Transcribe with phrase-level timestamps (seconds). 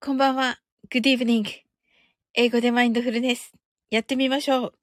[0.00, 0.60] こんばんは。
[0.92, 1.44] Good evening.
[2.32, 3.52] 英語でマインドフルネス。
[3.90, 4.74] やってみましょう。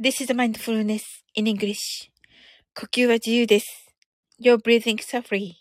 [0.00, 2.10] This is mindfulness in English.
[2.74, 3.86] 呼吸は自由です。
[4.40, 5.52] You're breathing so free.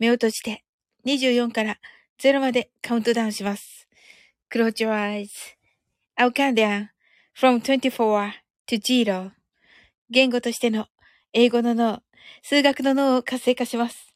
[0.00, 0.64] 目を閉じて
[1.06, 1.78] 24から
[2.18, 3.86] 0までカウントダウンします。
[4.52, 5.28] Close your eyes.
[6.18, 6.88] I'll count down
[7.38, 8.32] from 24
[8.66, 9.30] to 0.
[10.10, 10.88] 言語としての
[11.32, 12.02] 英語の脳、
[12.42, 14.12] 数学の脳を活性化します。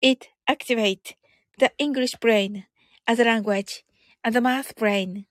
[0.00, 1.14] It activates
[1.60, 2.64] the English brain
[3.06, 3.84] as a language
[4.22, 5.24] and a math brain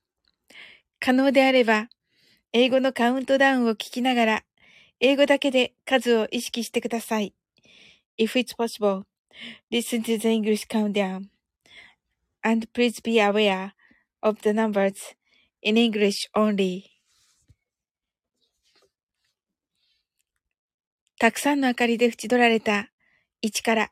[0.99, 1.89] 可能であれば、
[2.53, 4.43] 英語のカウントダウンを聞きながら、
[4.99, 7.34] 英語だけで数を意識してください。
[8.20, 9.05] If it's possible,
[9.71, 11.29] listen to the English countdown.
[12.43, 13.71] And please be aware
[14.21, 15.15] of the numbers
[15.63, 16.84] in English only.
[21.17, 22.91] たくさんの明かりで縁取られた
[23.43, 23.91] 1から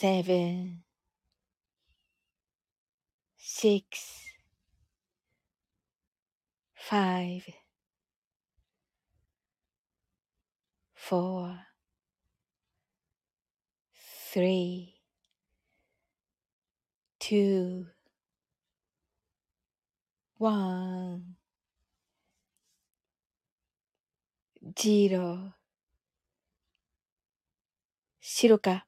[0.00, 0.84] 7
[3.36, 3.82] 6
[6.88, 7.42] 5
[10.94, 11.66] 4
[14.32, 14.94] 3
[17.18, 17.86] 2
[20.38, 21.20] 1
[24.62, 25.52] 0
[28.20, 28.87] 白か？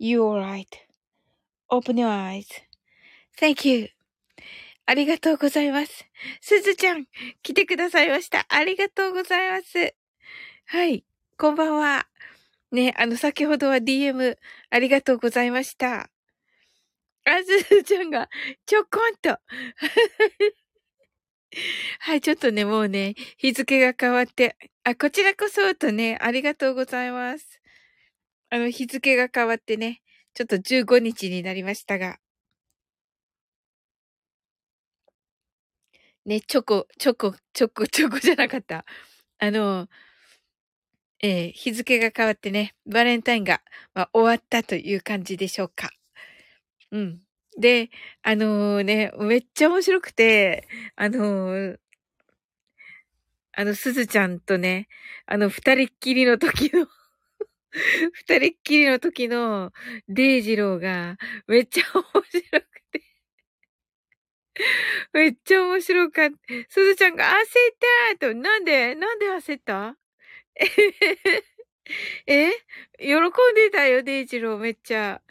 [0.00, 3.88] You're right.Open your eyes.Thank you.
[4.86, 6.04] ありがとうございます。
[6.40, 7.06] すずちゃん、
[7.42, 8.44] 来てくださいました。
[8.48, 9.94] ありがとうございます。
[10.66, 11.04] はい。
[11.38, 12.06] こんばんは。
[12.70, 14.36] ね、あの、先ほどは DM
[14.70, 16.10] ありがとうございました。
[17.24, 18.28] あ、すずちゃんが
[18.66, 19.30] ちょこんと。
[22.00, 27.60] はい、ちょっとね、もうね、日付が変わって、あ、こちらこそとね、ありがとうございます。
[28.54, 30.00] あの、日付が変わってね、
[30.32, 32.18] ちょっと15日になりましたが。
[36.24, 38.84] ね、チョコ、チョコ、チョコ、チョコじゃなかった。
[39.40, 39.88] あの、
[41.20, 43.60] えー、日付が変わってね、バレンタインが、
[43.92, 45.90] まあ、終わったという感じでしょうか。
[46.92, 47.20] うん。
[47.58, 47.90] で、
[48.22, 51.78] あのー、ね、めっちゃ面白くて、あのー、
[53.50, 54.86] あの、すずちゃんとね、
[55.26, 56.86] あの、二人っきりの時の
[58.14, 59.72] 二人っきりの時の
[60.08, 61.16] デイジローが
[61.48, 63.02] めっちゃ面白くて。
[65.12, 66.36] めっちゃ面白かった。
[66.68, 69.96] すずちゃんが焦ったと、なんでなんで焦った？
[72.26, 72.52] え
[72.98, 75.22] 喜んでたよ、デイジロー、めっちゃ。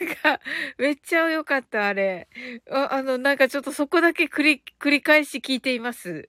[0.00, 0.40] なんか、
[0.78, 2.28] めっちゃ良かった、あれ。
[2.70, 6.28] ああの、なんかちょっとそこだけ繰り、繰り返し聞いています。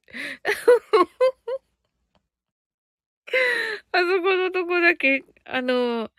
[3.91, 6.11] あそこのとこだけ、あの、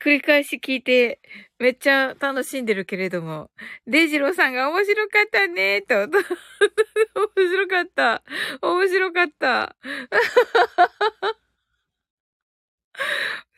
[0.00, 1.20] 繰り返し聞いて、
[1.58, 3.50] めっちゃ楽しんでるけれども、
[3.86, 5.94] デジローさんが面白かったね、と。
[6.06, 8.22] 面白かった。
[8.62, 9.76] 面白かった。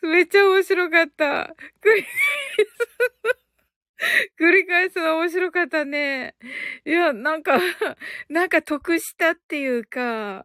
[0.03, 1.55] めっちゃ面白かった。
[1.83, 3.48] 繰り返す。
[4.39, 6.35] 繰り返すの面白かったね。
[6.85, 7.59] いや、なんか、
[8.29, 10.45] なんか得したっていうか、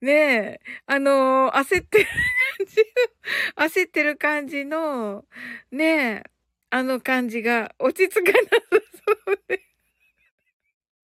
[0.00, 2.06] ねえ、あのー、焦ってる
[2.58, 5.24] 感じ、焦ってる感じの、
[5.70, 6.22] ねえ、
[6.70, 8.48] あの感じが落ち着かなさ
[9.26, 9.71] そうで。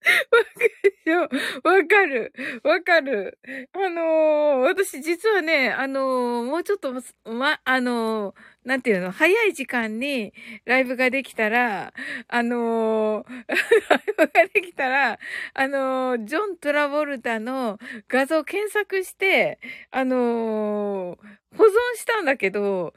[1.63, 2.33] わかる。
[2.63, 3.39] わかる。
[3.73, 6.93] あのー、私実はね、あのー、もうちょっと、
[7.25, 8.35] ま、あのー、
[8.65, 10.33] なんていうの、早い時間に
[10.65, 11.93] ライブができたら、
[12.27, 15.19] あの ライブができたら、
[15.53, 19.59] あのジョン・トラボルタの画像検索して、
[19.91, 21.17] あの
[21.55, 22.93] 保存したんだけど、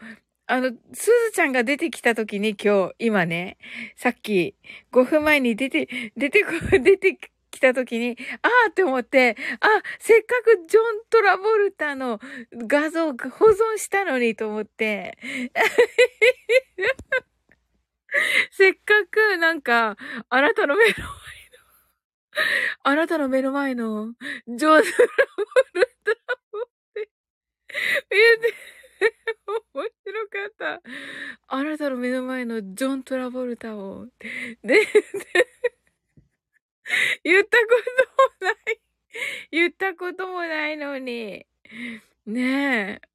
[0.52, 3.56] あの、すずちゃんが出てきた時に今日、今ね、
[3.96, 4.54] さっき
[4.92, 7.16] 5分前に出て、出てこ、 出て
[7.50, 12.20] 来た時に、ああって思って、あ、せっかくジョン・トラボルタの
[12.52, 15.16] 画像保存したのにと思って、
[18.50, 19.96] せっかくなんか、
[20.28, 21.04] あなたの目の前の、
[22.82, 24.12] あなたの目の前の、
[24.48, 24.88] ジョン・トラボ
[25.80, 26.12] ルタ
[26.58, 27.08] をって
[28.10, 28.81] 言って、
[29.74, 30.82] 面白かった。
[31.48, 34.06] あなたの目の前のジョン・トラボルタを。
[34.62, 34.86] で、で
[37.24, 37.66] 言ったこ
[38.40, 38.80] ともない。
[39.50, 41.46] 言ったこともないのに。
[42.26, 43.12] ねえ。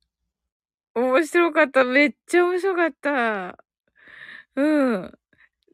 [0.96, 1.84] 面白かった。
[1.84, 3.58] めっちゃ面白かった。
[4.56, 5.20] うん。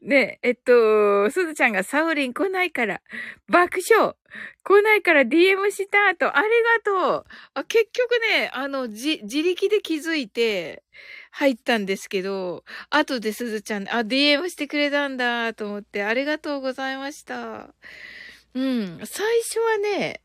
[0.04, 3.00] ねえ、えっと、すずちゃんがサウリン来ないから、
[3.48, 4.14] 爆笑。
[4.62, 6.48] 来ないから DM したと、あり
[6.84, 7.24] がとう。
[7.54, 10.82] あ結局ね、あの、じ、自力で気づいて
[11.30, 17.74] 入ったんですけど、後ですずちゃん、あ、DM してくれたんだと思って、ありがとうございました。
[18.54, 20.20] うん、最初はね、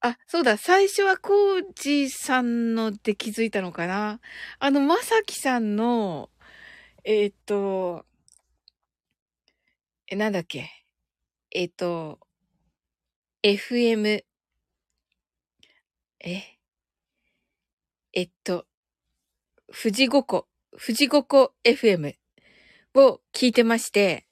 [0.00, 4.20] あ、そうだ、最初はコージさんので気づいたのかな。
[4.60, 6.30] あの、まさきさんの、
[7.04, 8.06] えっ、と、
[10.12, 10.68] え、なんだっけ？
[11.52, 12.18] えっ、ー、と、
[13.44, 14.24] FM、
[16.18, 16.58] え、
[18.12, 18.66] えっと、
[19.68, 22.14] 富士五湖、富士五湖 FM
[22.96, 24.26] を聞いてまして、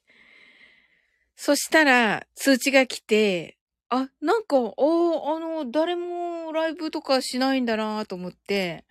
[1.37, 8.85] そしたら通知が来て、あ、なんか、おあの、誰もライブとかしないんだなと思って、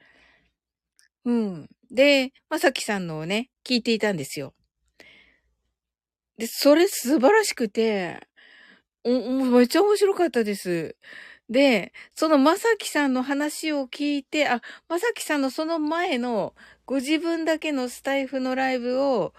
[1.24, 1.68] うん。
[1.90, 4.54] で、まさきさんのをね、聞いていたんですよ。
[6.38, 8.20] で、それ素晴らしくて、
[9.04, 10.96] めっちゃ面白かったです。
[11.50, 16.54] で、そのまさきさんの話を聞いて、あ、まさきさんのその前の
[16.86, 19.34] ご自分だけのスタイフのライブを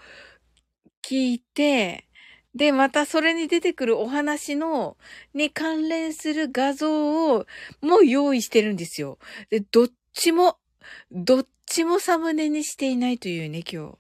[1.04, 2.08] 聞いて、
[2.56, 4.98] で、またそれに出てくるお話の、
[5.34, 7.46] に関連する画像を、
[7.82, 9.20] も用意してるんですよ。
[9.50, 10.58] で、どっちも、
[11.12, 13.98] どっちもサムネにしていないというね、今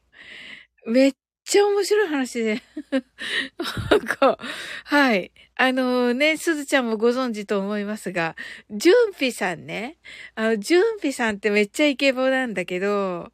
[0.85, 0.91] 日。
[0.91, 1.13] めっ
[1.49, 2.61] ちゃ面白い話で。
[3.89, 4.37] なんか、
[4.85, 5.31] はい。
[5.55, 8.35] あのね、すずちゃんもご存知と思いますが、
[8.69, 9.97] じゅんぴさんね。
[10.35, 13.31] あの、じゅんぴさんってめっちゃイケボなんだけど、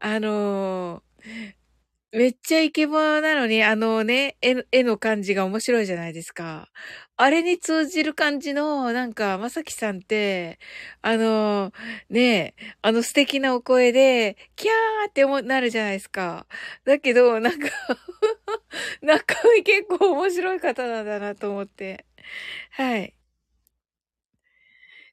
[0.00, 1.02] あの
[2.12, 6.68] めっちゃイケボなのに、あのね、絵絵の感じが面白いじゃないですか。
[7.18, 10.58] あれに通じる感じの、なんか、まさきさんって、
[11.02, 11.70] あの、
[12.08, 16.46] ねあの素敵なお声で、キャーってなるじゃないですか。
[16.86, 17.68] だけど、なんか
[19.02, 22.06] 中身結構面白い方なんだなと思って。
[22.72, 23.17] はい。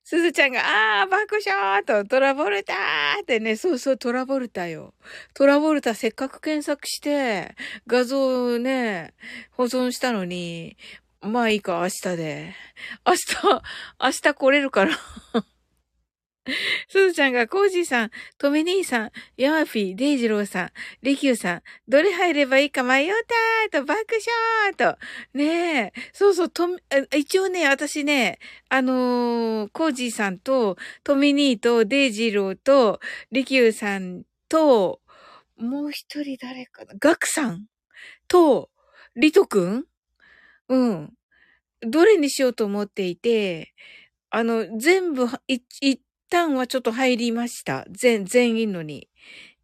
[0.07, 4.93] すずちゃんが、ああ、爆笑と、トラボルターってね、そうそう、トラボルタよ。
[5.33, 7.55] トラボルタせっかく検索して、
[7.87, 9.15] 画像をね、
[9.53, 10.77] 保存したのに、
[11.21, 12.53] まあいいか、明日で。
[13.03, 13.63] 明日、
[13.99, 14.95] 明日来れるから
[16.89, 20.69] すずちゃんが、コージーさん、トミ兄さん、ヤマフィー、デイジローさん、
[21.01, 23.11] リキューさん、どれ入ればいいか迷っ
[23.71, 24.05] たーと、爆
[24.67, 24.97] 笑と。
[25.33, 25.93] ねえ。
[26.13, 26.67] そうそう、と、
[27.15, 32.99] 一応ね、私ね、あのー、コージーさんと、トミニーと、デイジローと、
[33.31, 35.01] リキューさんと、
[35.57, 36.93] もう一人誰かな？
[36.99, 37.65] ガクさん
[38.27, 38.69] と、
[39.15, 39.85] リトくん
[40.69, 41.13] うん。
[41.81, 43.73] どれにしようと思っていて、
[44.29, 47.85] あの、全部、い、一旦はちょっと入りました。
[47.89, 49.09] 全、全員のに。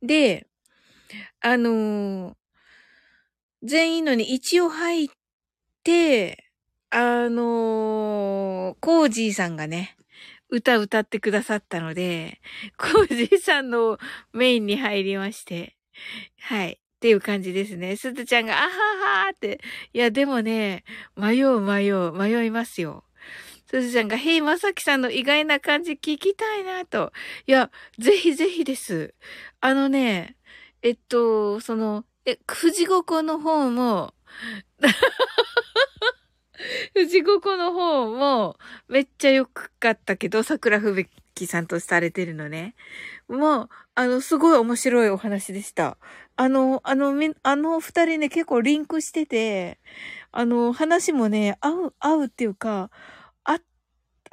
[0.02, 0.48] で、
[1.42, 2.34] あのー、
[3.64, 5.10] 全員のに一応入っ
[5.84, 6.52] て、
[6.90, 9.96] あのー、コージーさんがね、
[10.50, 12.42] 歌歌ってくださったので、
[12.78, 13.98] コージーさんの
[14.34, 15.78] メインに入りまして、
[16.40, 16.74] はい。
[16.74, 17.96] っていう感じですね。
[17.96, 18.70] すずちゃんが、あは
[19.26, 19.60] はーって。
[19.94, 20.84] いや、でもね、
[21.16, 23.06] 迷う迷う、迷いますよ。
[23.72, 27.14] すずちゃんが、へい、まさきさんの意外な感じ聞きたいなと。
[27.48, 29.14] いや、ぜひぜひです。
[29.62, 30.36] あのね、
[30.82, 34.14] えっと、その、え、富士五湖の方も、
[36.94, 38.58] 富士五湖の方も、
[38.90, 42.76] めっちゃ良かったけど、桜吹雪さんとされてるのね。
[43.30, 45.98] もう、あの、すごい面白いお話でした。
[46.36, 47.14] あの、あの、
[47.44, 49.80] あの二人ね、結構リンクしてて、
[50.34, 52.92] あの、話もね、合う、合うっていうか、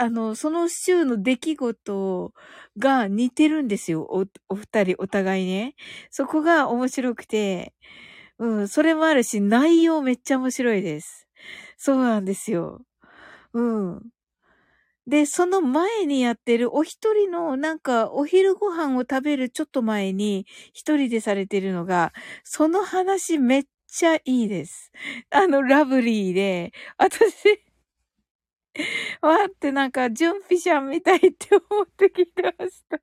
[0.01, 2.33] あ、の、その週の出来事
[2.79, 4.03] が似てるんですよ。
[4.03, 5.75] お、お二人、お互いね。
[6.11, 7.75] そこが面白くて、
[8.39, 11.29] うん、それもあるし、内容めっちゃ面白いです。
[11.79, 12.83] そうなんですよ。
[13.55, 14.03] うん。
[15.07, 22.13] で、その前にやってるお一人のなんかお昼ご飯を食べるちょっと前に一人でされてるのが、
[22.45, 24.93] その話めっちゃいいです。
[25.31, 27.63] あの、ラブリーで、私、
[29.23, 33.01] わってなんか、ジュンピシャンみたいって思って聞いてました。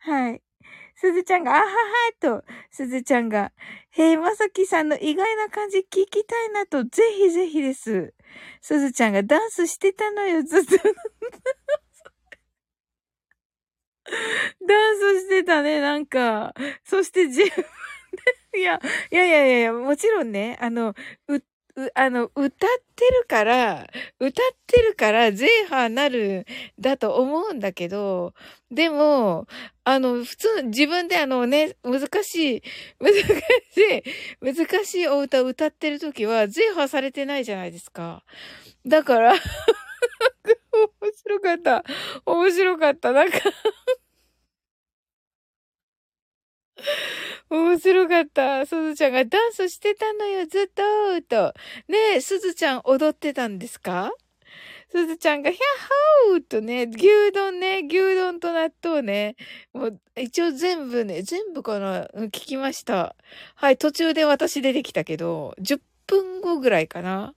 [0.00, 0.42] はい。
[0.96, 1.68] すずちゃんが、あはは
[2.20, 3.52] と、すずちゃんが、
[3.90, 8.14] へえ、まさきさんの意外な感じ聞きたいなと、ぜひぜひです。
[8.62, 10.76] すずちゃんがダンスしてたのよ、ずっと。
[14.66, 16.54] ダンスしてたね、なんか。
[16.84, 17.48] そして自分
[18.52, 18.80] で、いや、
[19.12, 20.94] いやいやいや、もちろんね、あの、
[21.28, 21.42] う、
[21.76, 23.86] う、あの、歌ってるから、
[24.18, 26.46] 歌ってるからゼーハーなる、
[26.78, 28.34] だと思うんだけど、
[28.70, 29.46] でも、
[29.84, 32.62] あの、普通、自分であのね、難しい、
[33.00, 33.24] 難し
[34.42, 38.24] い、難しいお歌を歌ってる時は、ゼーハーされてないじゃないですか。
[38.86, 39.40] だから面
[41.24, 41.84] 白かった。
[42.26, 43.12] 面白かった。
[43.12, 43.38] なんか
[47.50, 48.66] 面白かった。
[48.66, 50.82] すずちゃんがダンスしてたのよ、ずっと、
[51.28, 51.54] と。
[51.88, 54.10] ねえ、すずちゃん踊ってたんですか？
[54.90, 59.36] すずちゃんが、ヒャッホーとね、牛丼ね、牛丼と納豆ね。
[59.72, 63.16] もう、一応全部ね、全部かな聞きました。
[63.56, 67.34] はい、途中で私出てきたけど、10分後ぐらいかな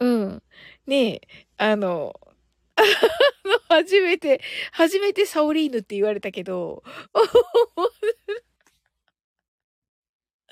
[0.00, 0.42] うん。
[0.86, 1.20] ねえ、
[1.58, 2.14] あの、
[3.68, 4.40] 初めて、
[4.72, 6.82] 初めてサオリーヌって言われたけど、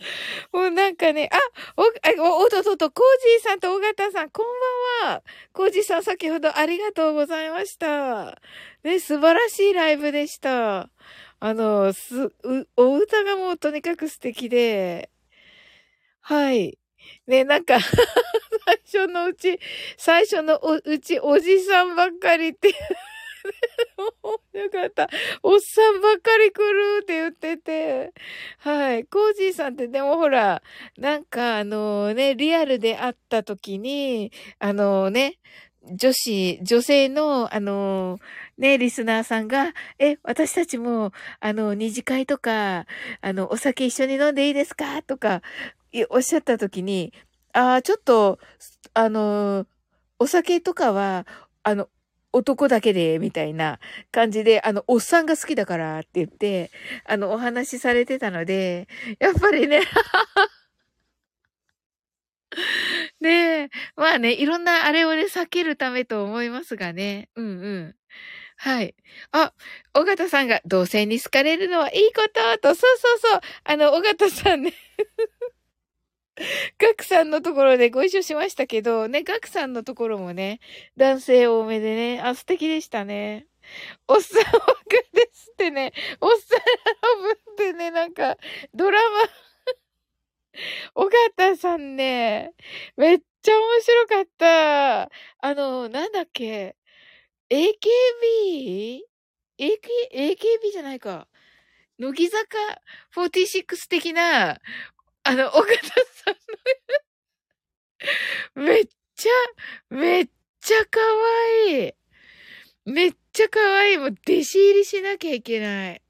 [0.53, 1.39] もうなんかね、あ、
[1.77, 1.83] お、
[2.23, 4.47] お、おととと、コージーさんと尾形さん、こん
[5.03, 5.23] ばんは。
[5.53, 8.41] コージーさん、先ほどありがとうございました。
[8.83, 10.91] ね、素晴らしいライブでした。
[11.41, 15.11] あの、す、う、お歌がもうとにかく素敵で、
[16.21, 16.79] はい。
[17.27, 19.59] ね、なんか最初のうち、
[19.99, 22.75] 最初のうち、おじさんばっかりって
[24.55, 25.09] よかった。
[25.43, 28.13] おっさんばっかり来るって言ってて。
[28.59, 29.05] はい。
[29.05, 30.63] コージーさんってでもほら、
[30.99, 35.39] なんかあのね、リアルで会った時に、あのね、
[35.93, 38.19] 女子、女性の、あの、
[38.57, 42.87] ね、リスナーさんが、え、私たちも、あの、二次会とか、
[43.21, 45.03] あの、お酒一緒に飲んでいいですか？
[45.03, 45.43] とか、
[46.11, 47.13] おっしゃった時に、
[47.53, 48.39] ああ、ちょっと、
[48.95, 49.67] あの、
[50.19, 51.27] お酒とかは、
[51.63, 51.89] あの、
[52.35, 53.79] 男だけで、みたいな
[54.13, 56.71] 感じで、あの、おっさんが好きだからって言って、
[57.07, 58.89] あの、お話しされてたので、
[59.21, 59.83] やっぱりね
[63.21, 67.29] ねえ、まあね、いろんなあれをね、避けるためと思いますがね。
[67.37, 67.51] うんう
[67.91, 67.97] ん。
[68.57, 68.95] はい。
[69.33, 69.53] あ、
[69.95, 73.41] 尾形さんが同性に好かれるのはいいことと、そうそうそう。
[73.65, 74.73] あの、尾形さんね
[76.79, 80.61] ガクさんのところでご一緒しましたけど、ね、ガクさんのところもね、
[80.97, 83.47] 男性多めでね、あ、素敵でしたね。
[84.09, 84.75] おっさん枠
[85.13, 88.37] ですってね、おっさんラブってね、なんか、
[88.75, 89.19] ドラマ
[90.95, 92.53] 尾形さんね、
[92.97, 95.03] めっちゃ面白かった。
[95.39, 96.77] あの、なんだっけ、
[97.51, 99.03] AKB?
[99.59, 99.79] AK、
[100.13, 101.29] AKB じゃないか。
[101.99, 102.59] 乃木坂
[103.15, 104.59] 46的な、
[105.25, 105.75] あの、岡田
[106.25, 106.35] さん
[108.59, 109.31] のめっちゃ、
[109.95, 110.29] めっ
[110.61, 111.01] ちゃ可
[111.71, 111.93] 愛いい。
[112.87, 113.99] めっちゃ可愛い。
[113.99, 116.03] もう弟子入りしなきゃいけない。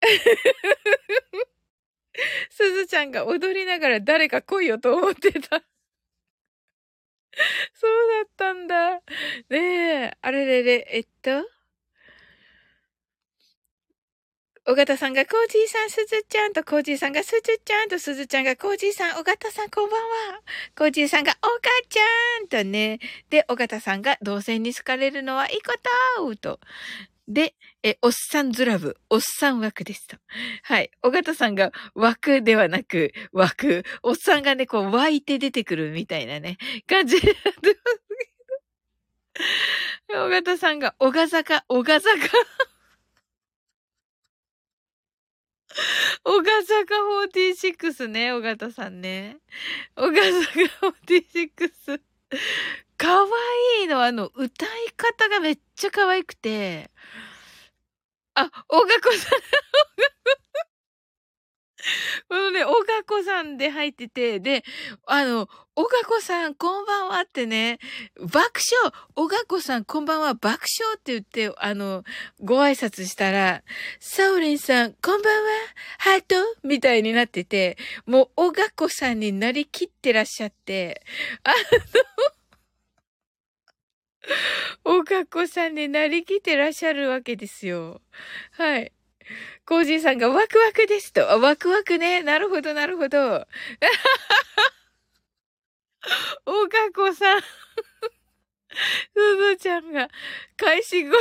[2.50, 5.62] すずちゃんが踊りながら誰か来いよと思ってた。
[7.74, 9.00] そうだったんだ。
[9.48, 11.61] ねえ、あれれれ、えっと？
[14.64, 20.40] 尾形さんがコージーさん、すずちゃんと、コージーさんがすずちゃんと、すずちゃんがコージーさん、尾形さんこんばんは。
[20.78, 23.00] コージーさんがおかちゃんとね。
[23.28, 25.72] で、尾形さんが同性に好かれるのはいいこ
[26.16, 26.60] とと。
[27.26, 30.16] で、え、おっさんずラブ、おっさん枠ですと。
[30.62, 30.92] はい。
[31.02, 33.84] 尾形さんが枠ではなく枠。
[34.04, 37.64] おっさんがね、こう湧いて出てくるみたいなね、感じでやってます
[40.06, 40.26] けど。
[40.26, 42.02] 尾形さんが、小賀坂、小坂。
[46.24, 46.94] 小笠坂
[47.28, 49.38] 46ね、尾形さんね。
[49.96, 52.00] 小笠坂46。
[52.96, 53.28] かわ
[53.80, 56.90] いいの、あの、歌い方がめっちゃ可愛くて。
[58.34, 59.40] あ、小賀子さん、
[62.28, 64.64] このね、おがこさんで入ってて、で、
[65.06, 67.78] あの、おがこさん、こんばんはってね、
[68.20, 72.04] 爆笑おがこさん、こんばんは、爆笑って言って、あの、
[72.40, 73.62] ご挨拶したら、
[73.98, 75.50] サオリンさん、こんばんは、
[75.98, 76.36] ハート？
[76.62, 81.02] みたいになってて、もう、おがこさんになりきってらっしゃって、
[81.42, 81.56] あの、
[85.00, 88.00] おがこさんになりきってらっしゃるわけですよ。
[88.52, 88.92] はい。
[89.64, 91.22] コージーさんがワクワクですと。
[91.40, 92.22] ワクワクね。
[92.22, 93.46] なるほど、なるほど。
[96.46, 97.40] おがこさん。
[97.40, 97.46] す
[99.36, 100.08] ずちゃんが、
[100.56, 101.16] 開始後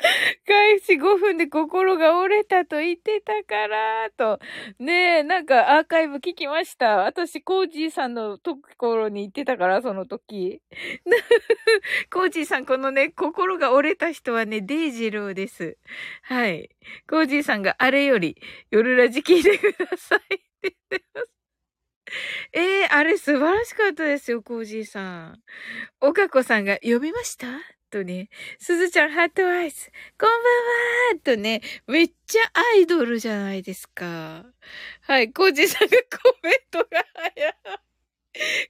[0.46, 4.38] 開始5分で心が折れたと言ってたから、と。
[4.78, 6.98] ねえ、なんかアーカイブ聞きました。
[6.98, 10.62] 私、コージーさんのところに行ってたから、その時。
[12.12, 15.76] コージーさん、このね、心が折れた人はね、デイジローです。
[16.22, 16.70] はい。
[17.08, 18.36] コージーさんがあれより、
[18.70, 21.32] 夜ラジ聞いてくださいって言ってます。
[22.52, 25.42] ええー、あれ素晴らしかったですよ、コージーさん。
[26.00, 27.46] おかこさんが読みました？
[27.90, 32.42] とね、すずちゃん Heart Eyes、こんばんはーとね、めっちゃ
[32.76, 34.46] アイドルじゃないですか。
[35.02, 37.54] はい、コージさんがコメントが早い。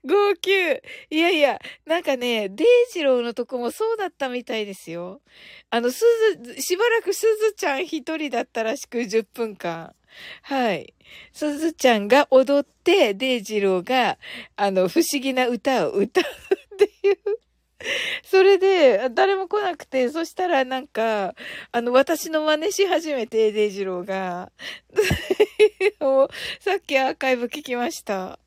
[0.04, 0.82] 号泣。
[1.10, 5.20] いやいや、なんかね、デイジローのとこもそうだったみたいですよ。
[5.68, 6.02] あの、す
[6.42, 9.94] ず、しばらくすずちゃん一人だったらしく10分間。
[10.42, 10.94] はい。
[11.32, 14.18] すずちゃんが踊って、デイジローが、
[14.56, 17.39] あの、不思議な歌を歌うっていう
[18.24, 21.34] それで、誰も来なくて、そしたらなんか、
[21.72, 24.52] あの、私の真似し始めて、デイジローが。
[26.60, 28.38] さっきアーカイブ聞きました。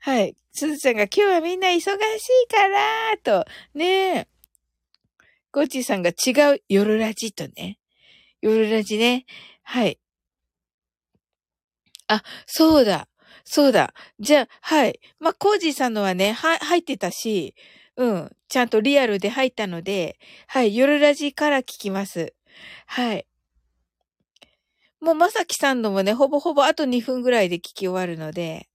[0.00, 0.36] はい。
[0.52, 1.92] すずちゃんが今日はみんな忙しい
[2.48, 3.44] から、と、
[3.74, 4.28] ねえ。
[5.52, 7.78] ゴチーさんが違う夜ラジとね。
[8.40, 9.26] 夜ラジね。
[9.62, 9.98] はい。
[12.08, 13.08] あ、そうだ。
[13.44, 13.92] そうだ。
[14.20, 15.00] じゃあ、はい。
[15.18, 17.54] まあ、コージーさんのはね、は、入ってたし、
[17.96, 18.30] うん。
[18.48, 20.76] ちゃんとリアルで入ったので、はい。
[20.76, 22.34] 夜ラジから聞きます。
[22.86, 23.26] はい。
[25.00, 28.68] もうまさきさんのもね、ほぼほぼあと2分ぐらいで聞き終わるので、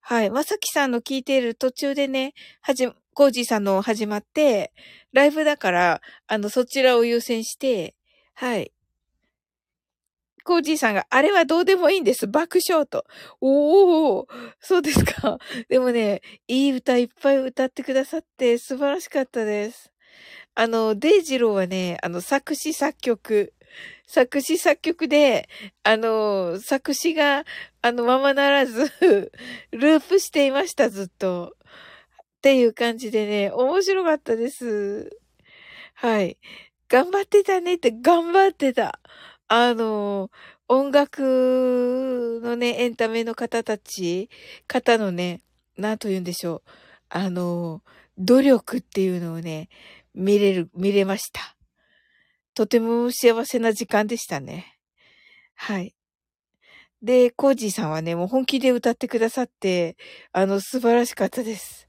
[0.00, 0.30] はい。
[0.30, 4.74] まさきさんの聞いている途中でね、はじ、コージーさんの始まって、
[5.14, 7.96] ライブだから、あの、そちらを優先して、
[8.34, 8.73] はい。
[10.44, 12.26] コージーさんが、あれはどうでもいいんです。
[12.28, 13.04] 爆笑と。
[13.40, 14.26] おー、
[14.60, 15.38] そうですか。
[15.68, 19.90] でもね、いい歌いっぱい歌ってくださって素晴らしかったです。
[20.54, 23.54] あの、デイジローはね、あの、作詞作曲、
[24.06, 25.48] 作詞作曲で、
[25.82, 27.44] あの、作詞が、
[27.82, 28.90] あの、ままならず
[29.72, 31.56] ループしていました、ずっと。
[32.36, 35.10] っていう感じでね、面白かったです。
[35.94, 36.38] はい。
[36.88, 39.00] 頑張ってたねって、頑張ってた。
[39.48, 40.30] あの、
[40.68, 44.30] 音楽のね、エンタメの方たち、
[44.66, 45.42] 方のね、
[45.76, 46.62] なんと言うんでしょう。
[47.10, 47.82] あの、
[48.18, 49.68] 努力っていうのをね、
[50.14, 51.56] 見れる、見れました。
[52.54, 54.78] とても幸せな時間でしたね。
[55.54, 55.94] はい。
[57.02, 59.96] で、コージーさんはね、もう本気で歌ってくださって、
[60.32, 61.88] あの、素晴らしかったです。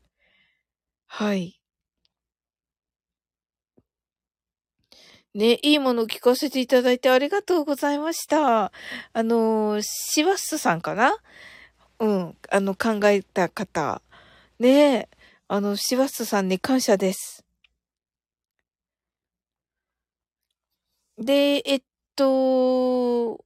[1.07, 1.59] はい。
[5.35, 8.71] ね、いいものを聞かせていただいてありがとうございました。
[9.13, 11.17] あの、シワッスさんかな？
[11.99, 14.01] うん、あの、考えた方。
[14.59, 15.09] ねえ。
[15.49, 17.43] あの、シワスさんに感謝です。
[21.17, 21.81] で、えっ
[22.15, 23.43] と、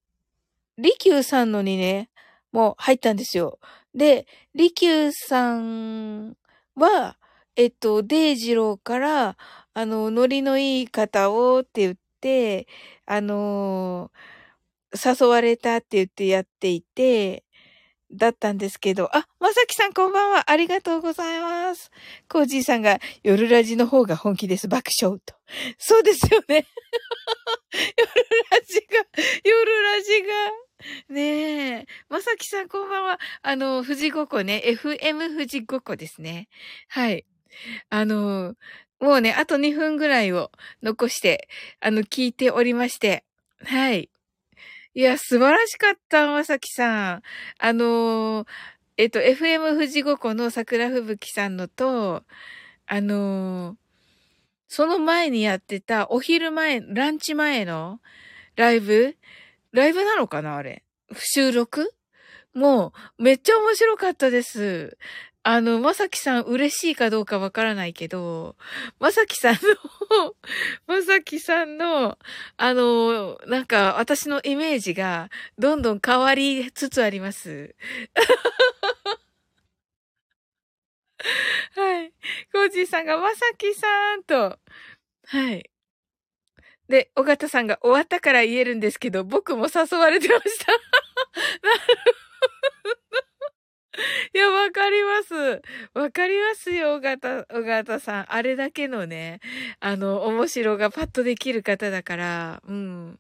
[0.78, 2.10] リキューさんのにね、
[2.52, 3.60] もう入ったんですよ。
[3.96, 6.38] で、リキューさん
[6.76, 7.18] は、
[7.56, 9.38] えっと、デイジローから、
[9.74, 12.68] あの、ノリのいい方をって言って、
[13.06, 14.12] あの、
[14.94, 17.44] 誘われたって言ってやっていて、
[18.12, 20.50] だったんですけど、あ、まさきさんこんばんは。
[20.50, 21.92] ありがとうございます。
[22.28, 24.68] コージーさんが夜ラジの方が本気です。
[24.68, 25.36] 爆笑と。
[25.78, 26.66] そうですよね。
[27.72, 28.08] 夜
[28.52, 29.06] ラジが、
[29.44, 30.28] 夜ラジが。
[31.10, 31.86] ねえ。
[32.10, 33.20] まさきさんこんばんは。
[33.44, 34.64] あの、富士五湖ね。
[34.66, 36.48] FM 富士五湖ですね。
[36.88, 37.26] はい。
[37.90, 38.56] あの、
[39.00, 40.52] もうね、あと2分ぐらいを
[40.84, 41.48] 残して、
[41.80, 43.24] あの、聞いておりまして。
[43.64, 44.10] はい。
[44.94, 47.22] いや、素晴らしかった、まさきさん。
[47.60, 48.48] あのー、
[48.98, 52.24] えっと、FM 富士五湖の桜吹雪さんのと、
[52.86, 53.76] あのー、
[54.68, 58.02] その前にやってたお昼前、ランチ前の
[58.56, 59.16] ライブ？
[59.72, 60.84] ライブなのかなあれ？
[61.16, 61.94] 収録？
[62.54, 64.98] もう、めっちゃ面白かったです。
[65.52, 68.56] あの、まさきさん嬉しいかどうかわからないけど、
[69.00, 70.36] まさきさんの
[70.86, 72.20] まさきさんの、
[72.58, 77.74] あの、なんか私のイメージがどんどん変わりつつあります。
[81.76, 82.14] はい。
[82.54, 84.60] コージーさんがまさきさんと、
[85.26, 85.68] はい。
[86.90, 90.72] で、尾形さんが終わったから言えるんですけど、僕も誘われてました。
[90.74, 90.84] なる
[92.84, 92.99] ほど。
[94.34, 95.62] いや、わかります。
[95.94, 98.34] わかりますよ、尾形、尾形さん。
[98.34, 99.40] あれだけのね、
[99.80, 103.20] あの、面白がパッとできる方だから、うん。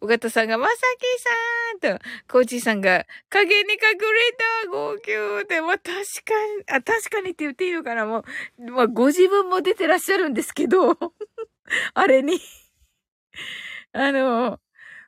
[0.00, 3.78] 尾形さんが、まさきさんと、コーチさんが、影に隠れ
[4.64, 5.94] た号泣って、まあ、確か
[6.58, 8.24] に、あ、確かにって言っていいのかなも
[8.58, 10.98] う、まあ、ご自分も出てらっしゃるんですけど、
[11.94, 12.40] あれに
[13.92, 14.60] あの、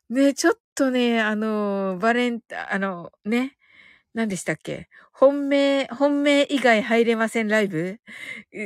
[0.08, 3.55] ね、ちょっとね、あの、バレンタ、あの、ね、
[4.16, 4.88] 何でしたっけ？
[5.12, 8.00] 本命、本命以外入れませんライブ？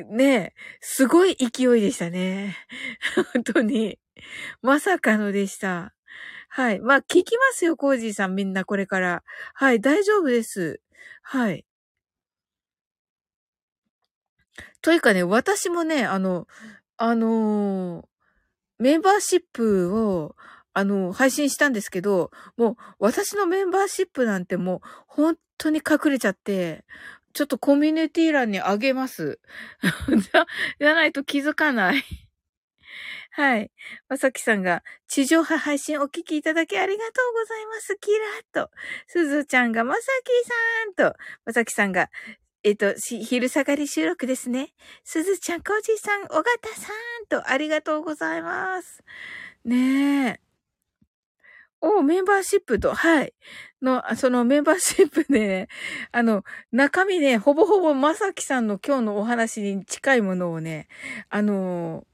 [0.08, 2.56] ねえ、すごい勢いでしたね。
[3.34, 3.98] 本当に。
[4.62, 5.92] まさかのでした。
[6.48, 6.78] はい。
[6.78, 9.24] まあ、聞きますよ、コージーさんみんなこれから。
[9.54, 10.80] はい、大丈夫です。
[11.22, 11.66] はい。
[14.82, 16.46] というかね、私もね、あの、
[16.96, 18.06] あのー、
[18.78, 20.36] メンバーシップを、
[20.72, 26.84] あの、配信したんですけど、もう私のメンバーシップなんてもう本当に隠れちゃって、
[27.32, 29.40] ちょっとコミュニティ欄にあげます。
[30.78, 32.04] じゃ、ないと気づかない。
[33.32, 33.70] はい。
[34.08, 37.96] まさきさんが、地上波配信お聞きいただきありがとうございます。
[38.00, 38.18] キラ
[38.64, 38.70] ッと。
[39.06, 42.10] すずちゃんが、まさきさんと、まさきさんが、
[42.64, 44.74] えっ、と、昼下がり収録ですね。
[45.04, 49.02] すずちゃん、こじさん、おがたさんと、ありがとうございます。
[49.64, 50.49] ねえ。
[51.80, 53.32] おメンバーシップと、はい。
[53.82, 55.68] の、そのメンバーシップでね、
[56.12, 60.88] あの、中身ね、ほぼほぼまさきさんの今日のお話に近いものをね、
[61.30, 62.06] あの、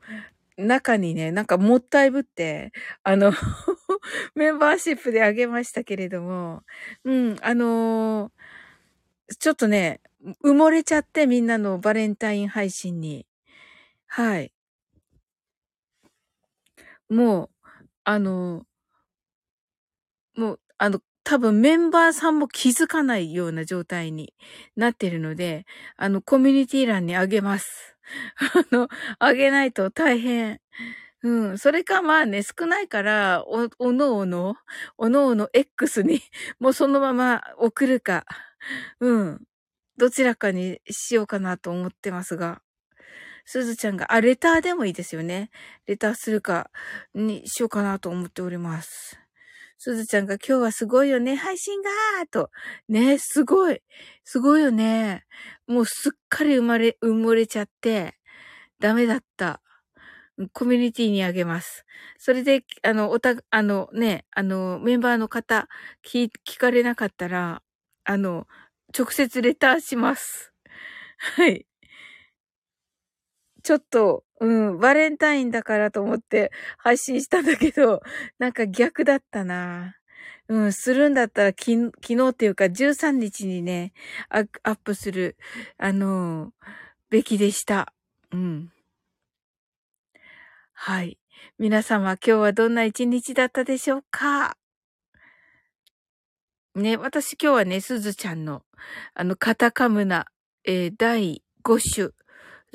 [0.56, 3.32] 中にね、なんかもったいぶって、あの
[4.34, 6.62] メンバーシップであげましたけれども、
[7.04, 8.32] うん、あの
[9.38, 10.00] ちょっとね、
[10.44, 13.26] 埋もれちゃってみんなのバレンタイン配信に。
[14.06, 14.52] はい。
[17.08, 17.50] もう、
[18.04, 18.66] あの
[20.36, 24.32] もう、あの、多分メンバーさんも気づかないような状態に
[24.76, 27.96] なってるので、あの、コミュニティ欄にあげます。
[28.70, 30.60] あの、あげないと大変。
[31.22, 31.58] うん。
[31.58, 34.56] それかまあね、少ないから、お、おのおの、
[34.98, 36.22] おのおの X に、
[36.60, 38.24] もうそのまま送るか。
[39.00, 39.42] うん。
[39.98, 42.62] どちらかにしようかなと思ってますが。
[43.46, 45.50] すずちゃんが、あ、レターでもいいですよね。
[45.86, 46.70] レターするか
[47.14, 49.20] にしようかなと思っております。
[49.78, 52.50] すずちゃんが今日はすごいよね、配信がーと。
[52.88, 53.82] ね、すごい。
[54.24, 55.24] すごいよね。
[55.66, 58.14] もうすっかり生まれ、埋もれちゃって、
[58.80, 59.62] ダメだった。
[60.54, 61.84] コミュニティにあげます。
[62.18, 65.68] それで、あの、おた、あのね、あの、メンバーの方、
[66.06, 67.62] 聞、聞かれなかったら、
[68.04, 68.46] あの、
[68.98, 70.52] 直接レターします。
[71.18, 71.66] はい。
[73.62, 78.02] ちょっと、うん、バレンタインだからと思って配信したんだけど、
[78.38, 79.96] なんか逆だったな。
[80.48, 83.92] うん、するんだったらき、昨日っていうか13日にね、
[84.28, 85.36] アップする、
[85.76, 86.52] あの
[87.10, 87.92] べきでした。
[88.30, 88.72] うん。
[90.72, 91.18] はい。
[91.58, 94.56] 皆様今日はどんな一日だったでしょうか？
[96.76, 98.62] ね、私今日はね、すずちゃんの、
[99.14, 100.26] あの、カタカムナ、
[100.64, 102.25] えー、第5種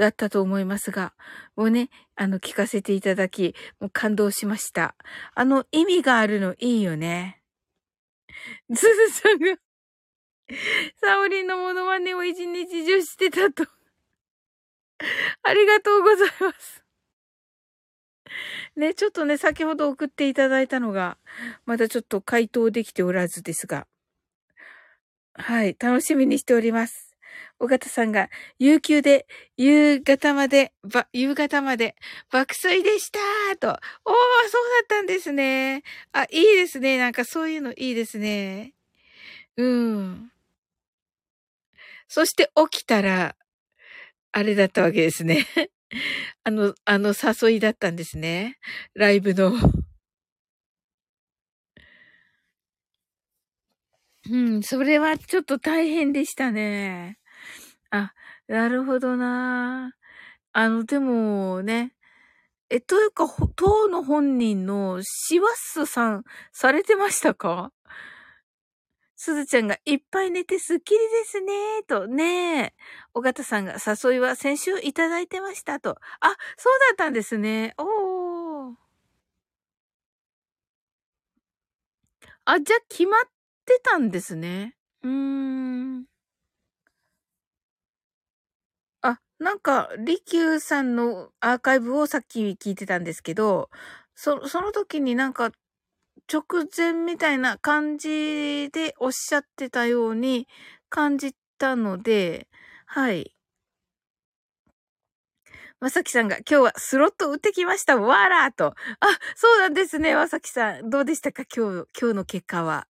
[0.01, 1.13] だったと思いますが、
[1.55, 4.95] もうね、あの、聞かせていただき、もう感動しました。
[5.35, 7.41] あの、意味があるのいいよね。
[8.73, 9.55] すずさんが
[11.01, 13.65] サオリンのモノマネを一日中してたと
[15.43, 16.83] ありがとうございます。
[18.75, 21.17] ね、ちょっとね、先ほど送っていただいたのが、
[21.65, 23.87] まだちょっと回答できておらずですが。
[25.33, 27.10] はい、楽しみにしております。
[27.61, 31.95] 尾形さんが、有給で、夕方まで、ば、夕方まで、
[32.31, 33.19] 爆睡でした
[33.57, 33.67] と。
[33.69, 34.13] おー、
[34.49, 35.83] そうだったんですね。
[36.11, 36.97] あ、いいですね。
[36.97, 38.73] なんかそういうのいいですね。
[39.57, 40.31] うん。
[42.07, 43.35] そして起きたら、
[44.31, 45.45] あれだったわけですね。
[46.43, 48.57] あの、あの誘いだったんですね。
[48.95, 49.53] ライブの。
[54.29, 57.17] うん、それはちょっと大変でしたね。
[57.91, 58.13] あ、
[58.47, 59.93] なるほどな。
[60.53, 61.93] あの、でもね、
[62.69, 66.23] え、というか、当の本人のシワッスさん、
[66.53, 67.71] されてましたか？
[69.17, 72.73] すずちゃんがいっぱい寝てスッキリですねと、ねえ。
[73.13, 75.91] 尾形さんが誘いは先週いただいてましたと。
[76.19, 77.73] あ、そうだったんですね。
[77.77, 78.75] おー。
[82.45, 83.21] あ、じゃあ決まっ
[83.65, 84.75] てたんですね。
[85.03, 85.09] うー
[85.99, 86.05] ん。
[89.03, 93.71] あ、なんか、利休さんのアーカイブをさっき聞いてたんですけど、
[94.13, 95.51] そ、その時になんか
[96.31, 96.43] 直
[96.77, 100.47] 前みたいな感じでおっしゃってたように
[100.89, 102.49] 感じたので、
[102.85, 103.33] はい。
[105.79, 107.97] まさきさんが今日はスロット打ってきました。
[107.97, 108.67] わらーと。
[108.67, 108.75] あ、
[109.35, 110.13] そうなんですね。
[110.13, 110.91] まさきさん。
[110.91, 111.45] どうでしたか？
[111.45, 112.85] 今日、今日の結果は。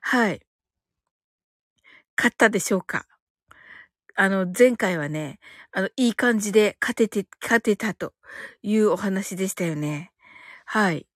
[0.00, 0.40] はい。
[2.16, 3.04] 勝ったでしょうか？
[4.14, 5.38] あの、前回はね、
[5.72, 8.12] あの、いい感じで勝てて、勝てたと
[8.62, 10.12] いうお話でしたよね。
[10.66, 11.06] はい。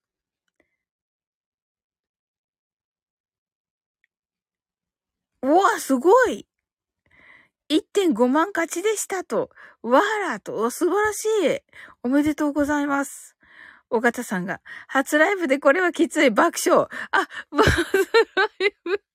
[5.42, 6.46] うわ、すごい
[7.68, 9.50] !1.5 万勝ちでしたと。
[9.82, 11.24] わらと、素晴らし
[11.58, 11.60] い。
[12.02, 13.36] おめでとうございます。
[13.90, 16.88] 尾形さんが、初ライブでこれはきつい爆笑。
[17.12, 17.66] あ、初
[18.36, 19.05] ライブ。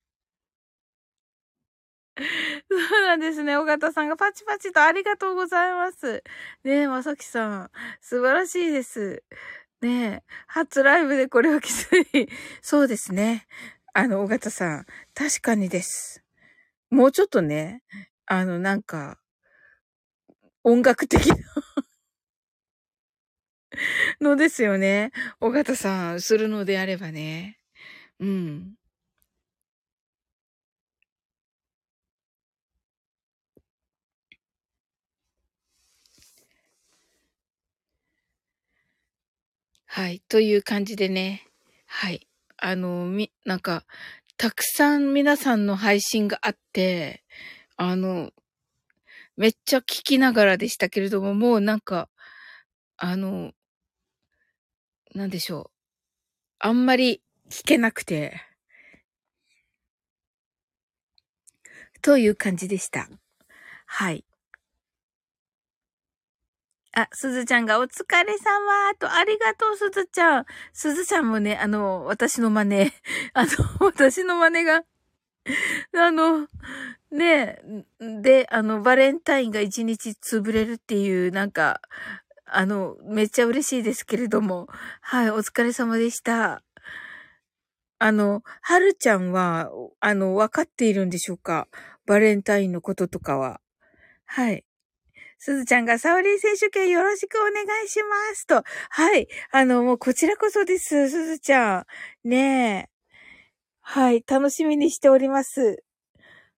[2.69, 3.55] そうなんですね。
[3.57, 6.23] 尾形さんがパチパチとありがとうございます。
[6.63, 7.71] ねえ、まさきさん。
[8.01, 9.23] 素晴らしいです。
[9.81, 12.05] ねえ、初ライブでこれはきつい。
[12.61, 13.47] そうですね。
[13.93, 14.85] あの、尾形さん。
[15.13, 16.23] 確かにです。
[16.91, 17.83] もうちょっとね、
[18.25, 19.19] あの、なんか、
[20.63, 21.35] 音楽的な
[24.21, 25.11] のですよね。
[25.39, 27.57] 尾形さん、するのであればね。
[28.19, 28.75] うん。
[39.93, 40.21] はい。
[40.29, 41.45] という感じでね。
[41.85, 42.25] はい。
[42.55, 43.83] あの、み、なんか、
[44.37, 47.25] たくさん皆さんの配信があって、
[47.75, 48.31] あの、
[49.35, 52.07] めっちゃ聞きながらでしたけれども、もうなんか、
[52.95, 53.51] あの、
[55.13, 55.71] なんでしょう。
[56.59, 58.39] あんまり聞けなくて、
[62.01, 63.09] という感じでした。
[63.87, 64.23] はい。
[66.93, 70.45] あ、すずちゃんがお疲れ様と、ありがとう、すずちゃん。
[70.73, 72.91] すずちゃんもね、あの、私の真似、
[73.33, 73.49] あの、
[73.79, 74.83] 私の真似が、
[75.97, 76.47] あの、
[77.11, 77.61] ね
[77.99, 81.81] で、あの、バレンタインが一日潰れるっていう、なんか、
[82.45, 84.67] あの、めっちゃ嬉しいですけれども、
[85.01, 86.63] はい、お疲れ様でした。
[87.99, 89.69] あの、はるちゃんは、
[90.01, 91.67] あの、わかっているんでしょうか？
[92.05, 93.61] バレンタインのこととかは。
[94.25, 94.65] はい。
[95.43, 98.63] すずちゃんがサオリー選手権よろしくお願いしますと。
[98.91, 99.27] はい。
[99.51, 101.79] あの、もうこちらこそです、すずちゃ
[102.25, 102.29] ん。
[102.29, 102.89] ねえ。
[103.81, 104.23] はい。
[104.27, 105.83] 楽しみにしております。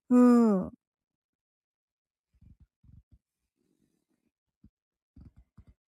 [0.09, 0.17] う
[0.67, 0.71] ん。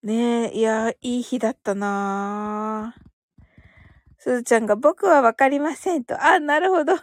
[0.03, 2.95] ねえ、いや、いい日だったな
[4.19, 6.21] すずちゃんが僕はわかりませんと。
[6.23, 6.93] あ、なるほど。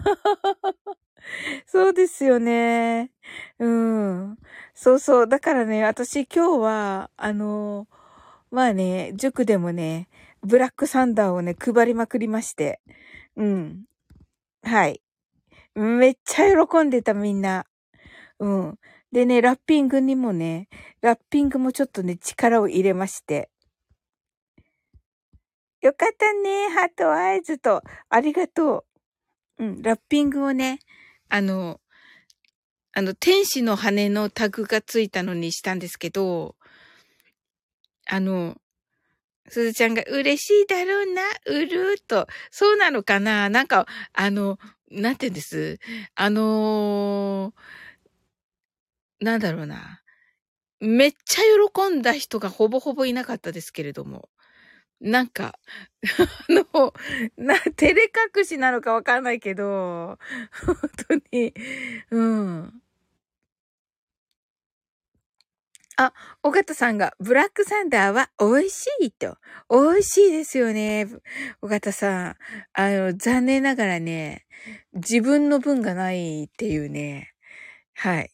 [1.66, 3.10] そうですよね。
[3.58, 4.38] うん。
[4.74, 5.28] そうそう。
[5.28, 7.88] だからね、私今日は、あの、
[8.50, 10.08] まあね、塾でもね、
[10.42, 12.80] ブラックサンダーをね、配りまくりまして。
[13.36, 13.84] うん。
[14.62, 15.02] はい。
[15.74, 17.66] めっちゃ喜んでたみんな。
[18.38, 18.78] うん。
[19.12, 20.68] でね、ラッピングにもね、
[21.00, 23.50] ラッピングもちょっとね、力を入れまして。
[25.80, 27.82] よかったね、ハートアイズと。
[28.08, 28.84] ありがと
[29.58, 29.64] う。
[29.64, 30.78] うん、ラッピングをね、
[31.34, 31.80] あの、
[32.92, 36.56] あの、天使の羽のタグがついたのにしたんですけど、
[38.06, 38.58] あの、
[39.48, 42.26] すずちゃんが嬉しいだろうな、うるーと。
[42.50, 43.48] そうなのかな？
[43.48, 44.58] なんか、あの、
[44.90, 45.78] なんて言うんです？
[46.16, 50.02] あのー、なんだろうな。
[50.80, 51.42] めっちゃ
[51.72, 54.28] 喜んだ人がほぼほぼいなかったですけれども。
[55.02, 55.58] なんか、
[56.48, 56.94] あの、
[57.36, 60.18] な、照れ隠しなのかわかんないけど、
[60.64, 60.76] 本
[61.08, 61.52] 当に、
[62.10, 62.82] うん。
[65.96, 66.12] あ、
[66.42, 69.36] 尾形さんが、ブラックサンダーは美味しいと。
[69.68, 71.08] 美味しいですよね。
[71.60, 72.36] 尾形さん。
[72.72, 74.46] あの、残念ながらね、
[74.94, 77.34] 自分の分がないっていうね。
[77.94, 78.30] はい。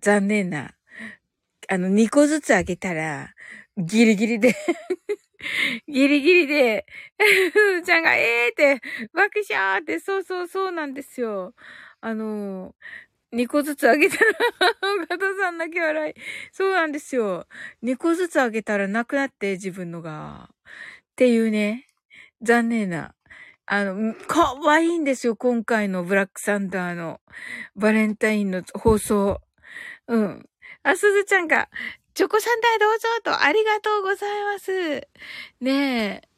[0.00, 0.74] 残念な。
[1.68, 3.34] あの、2個ずつあげたら、
[3.76, 4.54] ギリギリで
[5.88, 6.86] ギリギリで、
[7.52, 8.80] ふーちゃんが、えーって、
[9.12, 11.54] 爆笑って、そうそうそうなんですよ。
[12.00, 12.74] あの、
[13.32, 14.32] 2個ずつあげたら
[15.08, 16.14] ガトさん泣き笑い。
[16.52, 17.46] そうなんですよ。
[17.82, 20.50] 2個ずつあげたらなくなって自分のが。
[20.52, 21.86] っていうね。
[22.42, 23.14] 残念な。
[23.66, 25.36] あの、かわいいんですよ。
[25.36, 27.20] 今回のブラックサンダーの
[27.76, 29.40] バレンタインの放送。
[30.08, 30.48] うん。
[30.82, 31.68] あ、すずちゃんが、
[32.14, 35.08] チョコサンダーどうぞと、ありがとうございます。
[35.60, 36.28] ねえ。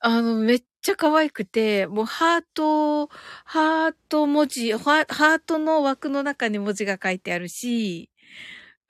[0.00, 3.08] あの、めっちゃ可愛くて、もうハート、
[3.44, 8.10] ハート文字、ハートの枠の中に文字が書いてあるし、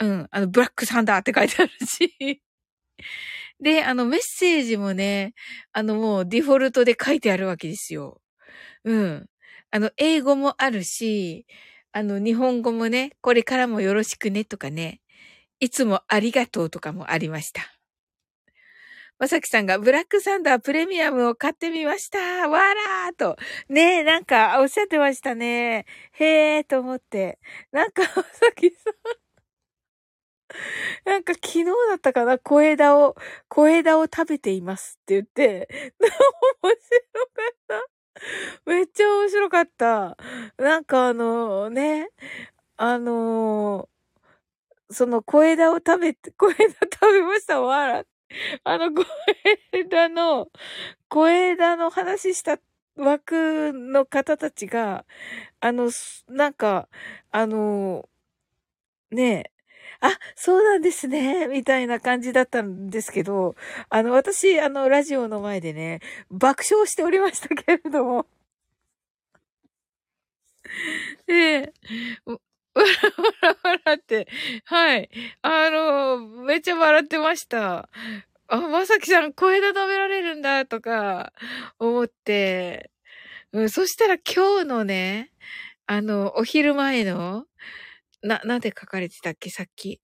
[0.00, 2.42] うん、あの、ブラックサンダーって書いてあるし。
[3.60, 5.34] で、あの、メッセージもね、
[5.72, 8.20] あの、もうデフォルトで書いてあるわけですよ。
[8.84, 9.26] うん。
[9.72, 11.46] あの、英語もあるし、
[11.92, 15.00] あの、日本語もね、これからもよろしくねとかね、
[15.60, 17.62] いつもありがとうとかもありました。
[19.18, 22.48] まさきさんがブラックサンダープレミアムを買ってみました。
[22.48, 23.36] わらーと。
[23.68, 25.86] ねえ、なんかおっしゃってましたね。
[26.12, 27.40] へえと思って。
[27.72, 28.94] なんか、まさきさん。
[31.04, 33.16] なんか昨日だったかな小枝を、
[33.48, 35.68] 小枝を食べていますって言って、
[36.62, 37.98] 面白かった。
[38.66, 40.16] めっちゃ面白かった。
[40.58, 42.10] なんかあのね、
[42.76, 43.97] あのー、
[44.90, 46.58] その小枝を食べて、 小枝
[46.92, 48.04] 食べましたわら。
[48.64, 49.04] あの、小
[49.72, 50.50] 枝の、
[51.08, 52.58] 小枝の話した
[52.96, 55.06] 枠の方たちが、
[55.60, 55.90] あの、
[56.28, 56.88] なんか、
[57.32, 58.08] あの、
[59.10, 59.50] ねえ、
[60.00, 63.56] あ、そうなんですね、みたいな感じだったんですけど、
[63.90, 68.26] あの、私、あの、ラジオの前でね、爆笑しておりましたけれども。
[71.28, 71.72] ええ、
[72.78, 72.84] わ
[73.42, 74.28] らわらわらって、
[74.64, 75.10] はい。
[75.42, 77.88] あの、めっちゃ笑ってました。
[78.48, 81.32] あ、まさきさん、小枝食べられるんだ、とか、
[81.78, 82.90] 思って、
[83.52, 85.32] うん、そしたら今日のね、
[85.86, 87.46] あの、お昼前の、
[88.22, 90.00] な、なんで書かれてたっけ、さっき。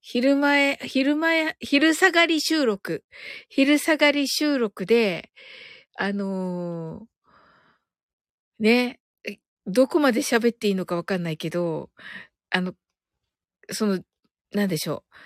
[0.00, 3.04] 昼前、昼前、昼下がり収録。
[3.48, 5.32] 昼下がり収録で、
[5.96, 9.00] あのー、ね、
[9.66, 11.90] どこまで喋っていいのかわかんないけど、
[12.50, 12.74] あの、
[13.70, 14.00] その、
[14.52, 15.16] なんでしょう。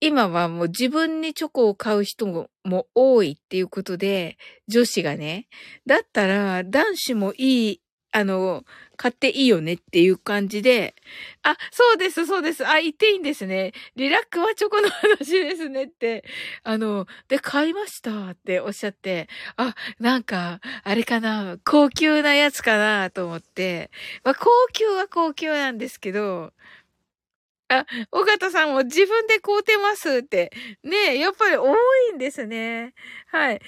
[0.00, 2.26] 今はもう自分にチョコを買う人
[2.64, 5.46] も多いっていうことで、女子がね、
[5.86, 7.80] だったら男子もいい、
[8.12, 8.64] あの、
[8.96, 10.94] 買っていいよねっていう感じで、
[11.42, 12.66] あ、そうです、そうです。
[12.66, 13.72] あ、言っていいんですね。
[13.96, 16.24] リラックはチョコの話ですねって、
[16.64, 23.90] あの、で、買いましたっておっしゃって、あ、なんか、あれかな、高級なやつかなと思って、
[24.24, 26.52] まあ、高級は高級なんですけど、
[27.68, 30.50] あ、尾形さんも自分で買うてますって。
[30.82, 31.72] ね、やっぱり多
[32.10, 32.94] いんですね。
[33.28, 33.60] はい。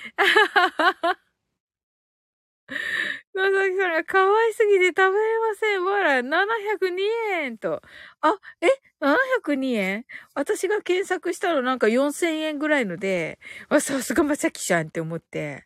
[3.35, 5.85] 野崎さんが可愛すぎて食べれません。
[5.85, 7.00] わら、702
[7.32, 7.80] 円と。
[8.20, 8.66] あ、え
[9.00, 15.64] ?702 円私が検索したのなんか4000円ぐらいので、あ、さすがまさきちゃんって思って、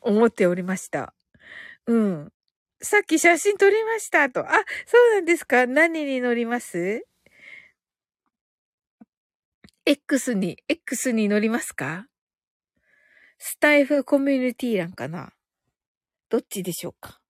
[0.00, 1.14] 思っておりました。
[1.86, 2.32] うん。
[2.80, 4.40] さっき写真撮りましたと。
[4.40, 4.52] あ、
[4.86, 5.66] そうなんですか？
[5.66, 7.04] 何に乗ります
[9.84, 12.06] ？X に、X に乗りますか？
[13.38, 15.32] スタイフコミュニティ欄かな？
[16.28, 17.20] どっちでしょうか？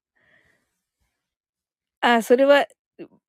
[2.01, 2.67] あ、それは、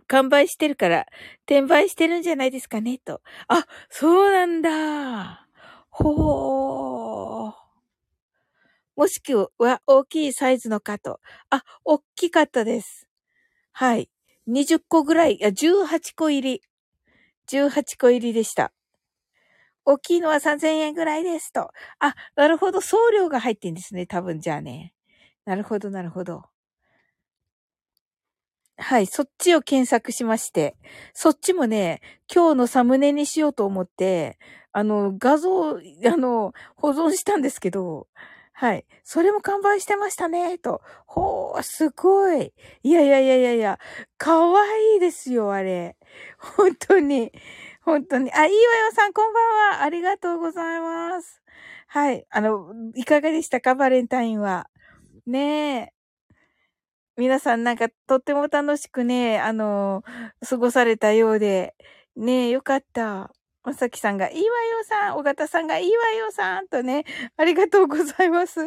[0.07, 1.05] 完売してるから、
[1.45, 3.21] 転売してるんじゃないですかね、と。
[3.47, 5.47] あ、そうなんだ。
[5.89, 7.53] ほー。
[8.95, 11.19] もしくは大きいサイズのかと。
[11.49, 13.07] あ、大きかったです。
[13.71, 14.09] はい。
[14.47, 16.61] 20個ぐらい、あ、18個入り。
[17.47, 18.71] 18個入りでした。
[19.85, 21.71] 大きいのは3000円ぐらいですと。
[21.99, 22.81] あ、なるほど。
[22.81, 24.05] 送料が入ってんですね。
[24.05, 24.93] 多分じゃあね。
[25.49, 26.43] なるほど、なるほど。
[28.77, 30.75] はい、そっちを検索しまして、
[31.15, 34.37] そっちもね、今日のサムネにしようと思って、
[34.73, 35.79] あの、画像、あ
[36.17, 38.07] の、保存したんですけど、
[38.53, 38.85] はい。
[39.03, 40.81] それも完売してましたね、と。
[41.07, 42.53] ほー、すごい。
[42.83, 43.79] いやいやいやいやいや、
[44.19, 45.97] かわいいですよ、あれ。
[46.37, 47.31] 本当に。
[47.81, 48.31] 本当に。
[48.33, 49.81] あ、いいわよさん、こんばんは。
[49.81, 51.41] ありがとうございます。
[51.87, 52.27] はい。
[52.29, 54.69] あの、いかがでしたか、バレンタインは。
[55.29, 55.91] ねえ。
[57.17, 60.03] 皆さんなんかとっても楽しくね、あの、
[60.47, 61.75] 過ごされたようで、
[62.15, 63.31] ねえ、よかった。
[63.63, 64.49] まさきさんが、いいわよ
[64.85, 67.03] さん、尾形さんが、いいわよさん、とね、
[67.37, 68.61] ありがとうございます。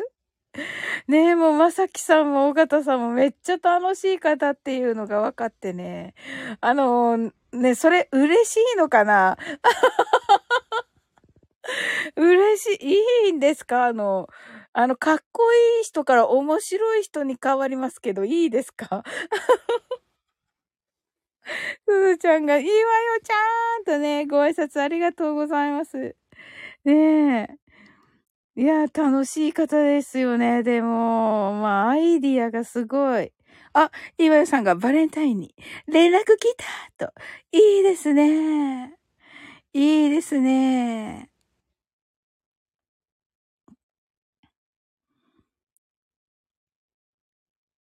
[1.08, 6.14] ねえ、もうまさきさんも尾形さんもめっちゃ楽しい方っていうのが分かってね。
[6.60, 7.16] あの、
[7.52, 9.36] ね、それ嬉しいのかな？
[12.16, 13.86] 嬉しい、いいんですか？
[13.86, 14.28] あの、
[14.74, 19.04] あの、かっこいい人から面白い人に変わりますけど、いいですか？
[21.88, 26.16] すずちゃんが、いいわよちゃんとね、ご挨拶ありがとうございます。
[26.84, 27.48] ね
[28.56, 28.60] え。
[28.62, 30.62] いや、楽しい方ですよね。
[30.62, 33.32] でも、まあ、アイディアがすごい。
[33.74, 35.54] あ、いいわよさんがバレンタインに
[35.88, 36.54] 連絡来
[36.98, 37.14] たと。
[37.52, 38.94] いいですね。
[39.74, 41.31] いいですね。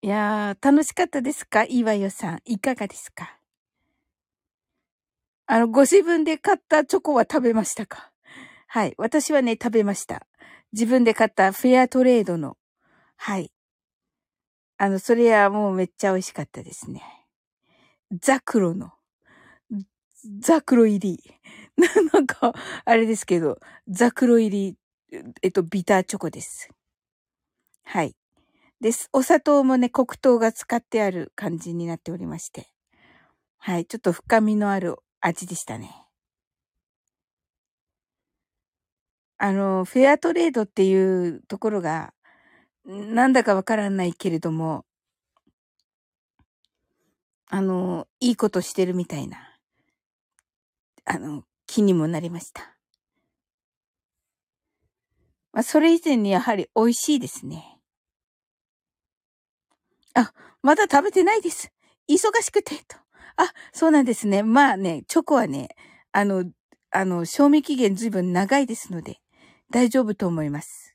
[0.05, 1.63] いやー、楽しかったですか？
[1.63, 2.41] いいわよさん。
[2.45, 3.39] いかがですか？
[5.47, 8.11] あの、ご自分で買ったチョコは食べましたか？
[8.67, 8.95] はい。
[8.99, 10.27] 私はね、食べました。
[10.73, 12.57] 自分で買ったフェアトレードの。
[13.17, 13.53] はい。
[14.79, 17.03] あの、それはもうめっちゃ美味しかったですね。
[18.21, 18.91] ザクロの。
[20.41, 21.23] ザクロ入り。
[22.13, 22.53] なんか、
[22.85, 24.77] あれですけど、ザクロ入り、
[25.43, 26.71] えっと、ビターチョコです。
[27.85, 28.17] はい。
[28.83, 29.09] です。
[29.13, 32.67] お砂糖もね、黒糖が使ってある感じになっておりまして。
[33.59, 33.87] はい。
[33.87, 35.95] ちょっと深みのある味でしたね。
[39.39, 42.13] あの、フェアトレードっていうところが、
[42.85, 44.85] なんだかわからないけれども、
[47.47, 49.39] あの、いいことしてるみたいな、
[51.05, 52.77] あの、気にもなりました。
[55.53, 57.72] まあ、それ以前にやはり美味しいですね。
[60.15, 60.33] あ、
[60.63, 61.73] まだ食べてないです。
[62.09, 62.97] 忙しくて、と。
[63.37, 64.43] あ、そうなんですね。
[64.43, 65.69] まあね、チョコはね、
[66.13, 66.45] あの、
[66.91, 69.19] あの、賞味期限ずいぶん長いですので、
[69.71, 70.95] 大丈夫と思います。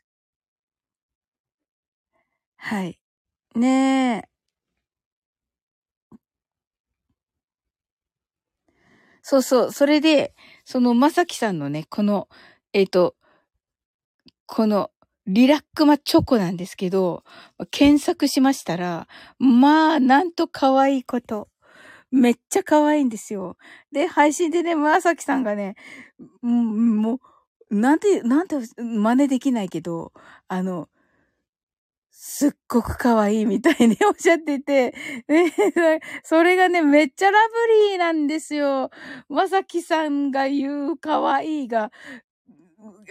[2.58, 3.00] はい。
[3.56, 4.30] ねえ。
[9.24, 9.72] そうそう。
[9.72, 10.34] それで、
[10.66, 12.28] そのまさきさんのね、この、
[12.74, 13.16] えっ、と、
[14.48, 14.92] この、
[15.28, 17.24] リラックマチョコなんですけど、
[17.70, 19.08] 検索しましたら、
[19.40, 21.50] まあ、なんと可愛いこと。
[22.12, 23.58] めっちゃ可愛いんですよ。
[23.92, 25.76] で、配信でね、まさきさんがね、
[26.42, 27.20] も
[27.70, 30.14] う、なんて、なんて、真似できないけど、
[30.48, 30.88] あの、
[32.12, 34.96] すっごく可愛いみたいに おっしゃってて、
[35.28, 35.54] ね、
[36.24, 37.54] それがね、めっちゃラブ
[37.90, 38.90] リーなんですよ。
[39.30, 41.92] まさきさんが言う可愛いが、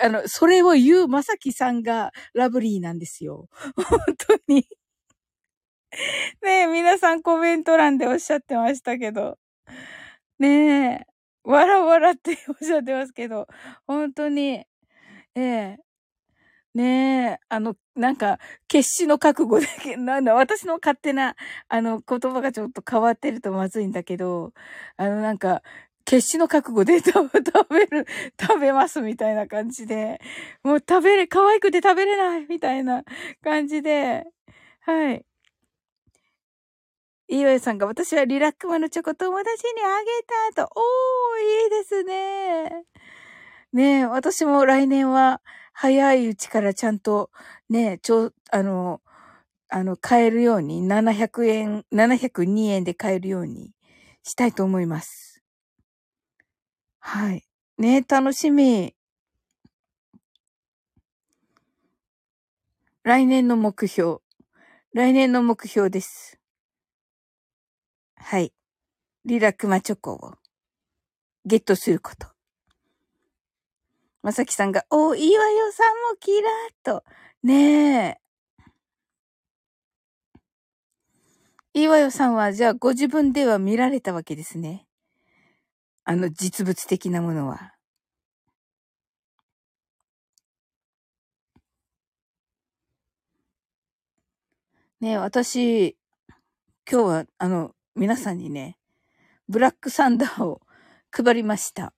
[0.00, 3.48] あの、それを言うまさきさんがラブリーなんですよ。
[3.76, 4.66] 本当に。
[6.42, 9.38] ねえ、皆さんコメント欄でおっしゃってましたけど。
[10.38, 11.06] ねえ、
[11.44, 13.46] わらわらっておっしゃってますけど、
[13.86, 14.64] 本当に、
[15.36, 15.78] ええ。
[16.74, 18.38] ねえ、あの、なんか、
[18.68, 21.36] 決死の覚悟で、なんだ、私の勝手な、
[21.68, 24.52] あの、言葉がちょっと変わってるとまずいんだけど、
[24.98, 25.62] あの、なんか、
[26.06, 27.40] 決死の覚悟で食べ、
[27.86, 28.06] る、
[28.40, 30.20] 食べますみたいな感じで、
[30.62, 33.02] もう食べれ、可愛くて食べれないみたいな
[33.42, 34.24] 感じで、
[34.80, 35.26] はい。
[37.28, 40.70] いいわよさんが、私はリラックマのチョコ友達にあげたと。
[40.76, 42.84] おー、いいですね。
[43.72, 45.42] ねえ、私も来年は
[45.72, 47.30] 早いうちからちゃんと
[47.68, 49.00] ね、ちょ、あの、
[49.68, 53.72] あの、買えるように、700円、702円で買えるように
[54.22, 55.35] したいと思います。
[57.08, 57.44] はい。
[57.78, 58.92] ね楽しみ。
[63.04, 64.18] 来年の目標。
[64.92, 66.40] 来年の目標です。
[68.16, 68.52] はい。
[69.24, 70.34] リラクマチョコを
[71.44, 72.26] ゲットすること。
[74.22, 77.04] まさきさんが、おいいわよさんもキラーっと。
[77.44, 78.20] ねえ。
[81.72, 84.85] いいわよさんは、じゃあご自分では見られたわけですね。
[86.08, 87.74] あの実物的なものは。
[95.00, 95.96] ね、私、
[96.88, 98.78] 今日は、あの、皆さんにね、
[99.48, 100.60] ブラックサンダーを
[101.10, 101.92] 配りました。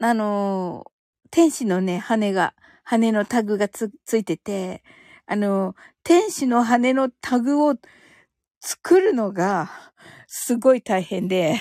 [0.00, 0.84] あの、
[1.30, 4.82] 天使のね、羽が、羽のタグがつ、ついてて、
[5.24, 7.74] あの、天使の羽のタグを
[8.60, 9.93] 作るのが、
[10.36, 11.60] すごい大変で、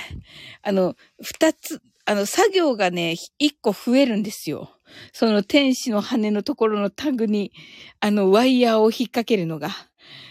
[0.64, 4.72] あの、二つ、あの、作業がね、一個増えるんですよ。
[5.14, 7.52] その天使の羽のところのタグに、
[8.00, 9.70] あの、ワイヤーを引っ掛けるのが。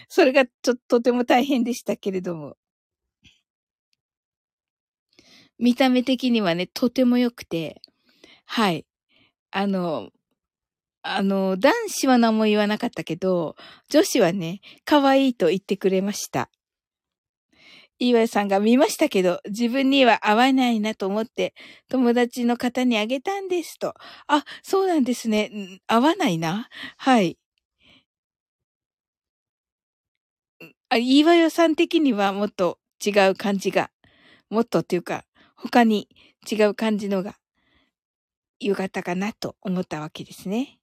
[0.09, 2.57] それがちょっととても大変でしたけれども。
[5.57, 7.81] 見た目的にはね、とても良くて、
[8.43, 8.85] はい。
[9.51, 10.09] あの、
[11.01, 13.55] あの、男子は何も言わなかったけど、
[13.89, 16.49] 女子はね、可愛いと言ってくれました。
[18.07, 21.53] 岩井さんが見ましたけど、自分には合わないなと思って、
[21.89, 23.93] 友達の方にあげたんですと。
[24.27, 25.51] あ、そうなんですね。
[25.87, 26.67] 合わないな？
[26.97, 27.37] はい。
[30.89, 33.89] あ、岩井さん的にはもっと違う感じが、
[34.49, 35.25] もっとっていうか、
[35.55, 36.07] 他に
[36.51, 37.35] 違う感じのが
[38.59, 40.79] 良かったかなと思ったわけですね。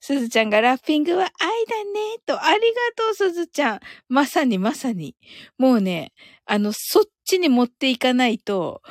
[0.00, 1.30] すずちゃんがラッピングは愛
[1.66, 2.66] だね、と、ありが
[2.96, 3.80] とう、すずちゃん。
[4.08, 5.16] まさにまさに。
[5.58, 6.12] もうね、
[6.44, 8.82] あの、そっちに持っていかないと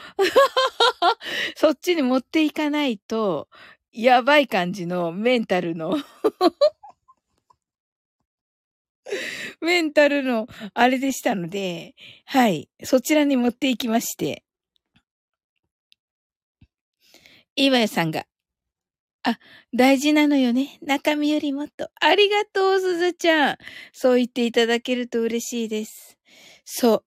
[1.56, 3.48] そっちに持っていかないと、
[3.92, 5.98] やばい感じのメンタルの
[9.62, 14.44] メンタルのあれでしたので、はい、そちらに持っていきまして。
[17.56, 18.26] 岩屋さんが、
[19.30, 19.40] あ、
[19.74, 20.80] 大事なのよね。
[20.82, 21.90] 中身よりもっと。
[22.00, 23.58] ありがとう、すずちゃん。
[23.92, 26.18] そう言っていただけると嬉しいです。
[26.64, 27.04] そ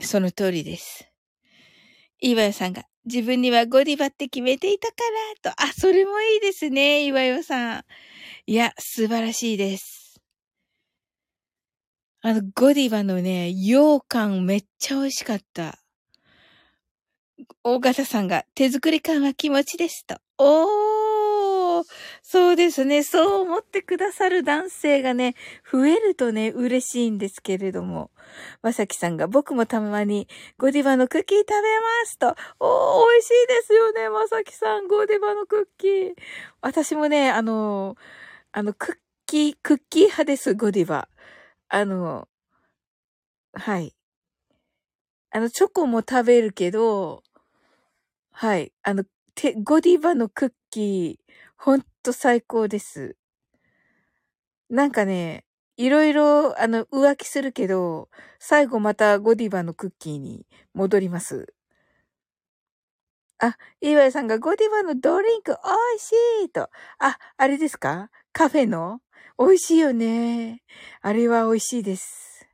[0.00, 0.04] う。
[0.04, 1.08] その通りです。
[2.20, 4.94] 岩代さんが、自分にはゴディバって決めていたか
[5.44, 5.62] ら、と。
[5.62, 7.84] あ、それもいいですね、岩代さん。
[8.46, 10.20] いや、素晴らしいです。
[12.22, 15.78] あの、ゴディバのね、羊羹めっちゃ美味しかった。
[17.62, 20.16] 大型さんが、手作り感は気持ちですと。
[20.38, 21.01] おー
[22.24, 23.02] そうですね。
[23.02, 25.34] そう思ってくださる男性がね、
[25.70, 28.10] 増えるとね、嬉しいんですけれども。
[28.62, 31.62] まさきさんが僕もたまにゴディバのクッキー食べま
[32.06, 32.28] すと。
[32.60, 34.86] おー、美味しいですよね、まさきさん。
[34.88, 36.14] ゴディバのクッキー。
[36.60, 37.96] 私もね、あの、
[38.52, 38.96] あの、クッ
[39.26, 41.08] キー、クッキー派です、ゴディバ。
[41.68, 42.28] あの、
[43.54, 43.94] はい。
[45.30, 47.22] あの、チョコも食べるけど、
[48.32, 48.72] はい。
[48.82, 49.04] あの、
[49.34, 53.16] て、ゴディバのクッキー、ほんと最高です。
[54.68, 55.44] なんかね、
[55.76, 61.54] いろいろ、あの、浮気するけど、最後またゴディバのクッキーに戻ります。
[63.38, 65.56] あ、岩井さんがゴディバのドリンク美
[65.96, 66.12] 味し
[66.44, 66.70] いと。
[66.98, 68.10] あ、あれですか？
[68.32, 69.00] カフェの？
[69.38, 70.62] 美味しいよね。
[71.00, 72.46] あれは美味しいです。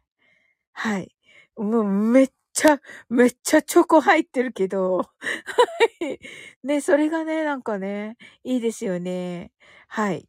[0.72, 1.14] はい。
[1.56, 5.04] もうめっちゃ、めっちゃチョコ入ってるけど、は
[6.00, 6.18] い。
[6.64, 9.52] ね、それがね、なんかね、いいですよね。
[9.88, 10.28] はい。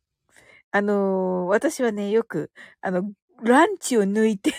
[0.72, 2.52] あのー、私はね、よく、
[2.82, 3.12] あの、
[3.42, 4.54] ランチを抜いて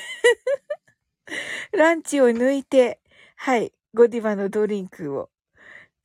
[1.72, 3.00] ランチを抜いて、
[3.36, 5.30] はい、ゴディバのドリンクを、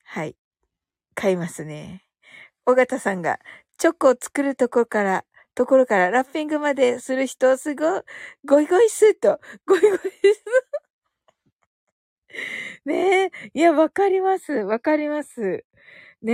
[0.03, 0.35] はい、
[1.15, 2.03] 買いますね。
[2.65, 3.39] 尾形さんが、
[3.77, 5.25] チョコを作るところから、
[5.55, 8.01] ところからラッピングまでする人、すごい、
[8.45, 10.84] ゴイゴイスーと、ゴイゴイスー
[12.85, 13.31] ねえ。
[13.53, 14.51] いや、わかります。
[14.53, 15.65] わかります。
[16.21, 16.33] ね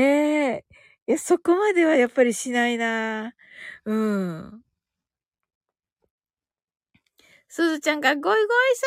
[0.58, 0.66] え。
[1.08, 3.34] いや、そこまではやっぱりしないな。
[3.86, 4.64] うん。
[7.50, 8.82] すずちゃんがゴイゴイス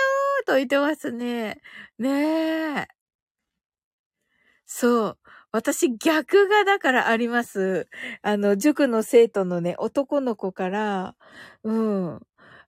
[0.44, 1.60] ーと言ってますね。
[1.98, 2.88] ねえ。
[4.66, 5.18] そう。
[5.52, 7.88] 私逆がだからあります。
[8.22, 11.16] あの、塾の生徒のね、男の子から、
[11.62, 12.20] うん。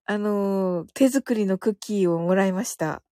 [0.05, 3.03] あの、手作りのクッキーをもらいました。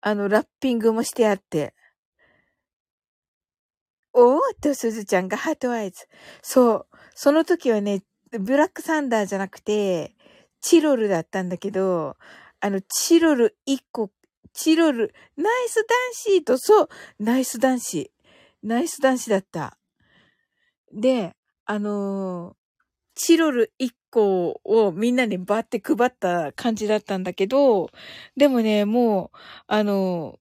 [0.00, 1.74] あの、ラッピングもしてあって。
[4.12, 6.06] おーっと、すずちゃんがハートアイズ。
[6.42, 6.86] そう。
[7.14, 8.02] その時はね、
[8.38, 10.14] ブラックサンダーじゃなくて、
[10.60, 12.16] チロルだったんだけど、
[12.60, 14.10] あの、チロル1個、
[14.52, 16.88] チロル、ナイス男子と、そう、
[17.18, 18.12] ナイス男子。
[18.62, 19.78] ナイス男子だった。
[20.92, 22.54] で、あのー、
[23.14, 27.90] チロル1個をみんなにバーって配った感じだったんだけど、
[28.36, 29.38] でもね、もう、
[29.68, 30.38] あの、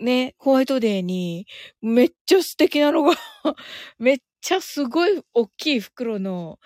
[0.00, 1.46] ね、ホワイトデーに、
[1.82, 3.14] めっちゃ素敵なのが
[3.98, 6.58] めっちゃすごい大きい袋の、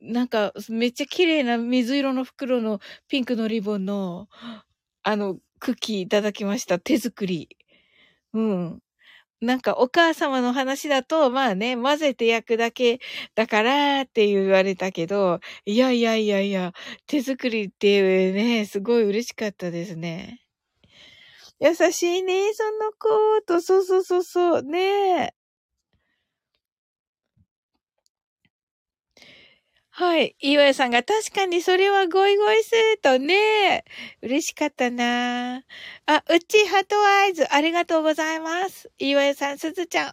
[0.00, 4.28] なんか、めっちゃ綺麗な水色の袋のピンクのリボンの、
[5.04, 6.78] あの、クッキーいただきました。
[6.80, 7.48] 手作り。
[8.34, 8.82] うん。
[9.40, 13.00] なんかお母様の話だと、まあね、混ぜて焼くだけ
[13.36, 16.72] だからって言われたけど、いやいやいやいや、
[17.06, 20.40] 手作りってね、すごい嬉しかったですね。
[21.60, 25.34] 優しいね、その子と、そうそうそうそう、ね
[29.98, 30.36] はい。
[30.38, 33.84] 岩井さんが確かにそれはゴイゴイスーとね。
[34.22, 35.56] 嬉しかったな
[36.06, 38.92] あ、うちハトアイズありがとうございます。
[39.00, 40.12] 岩井さん、すずちゃん。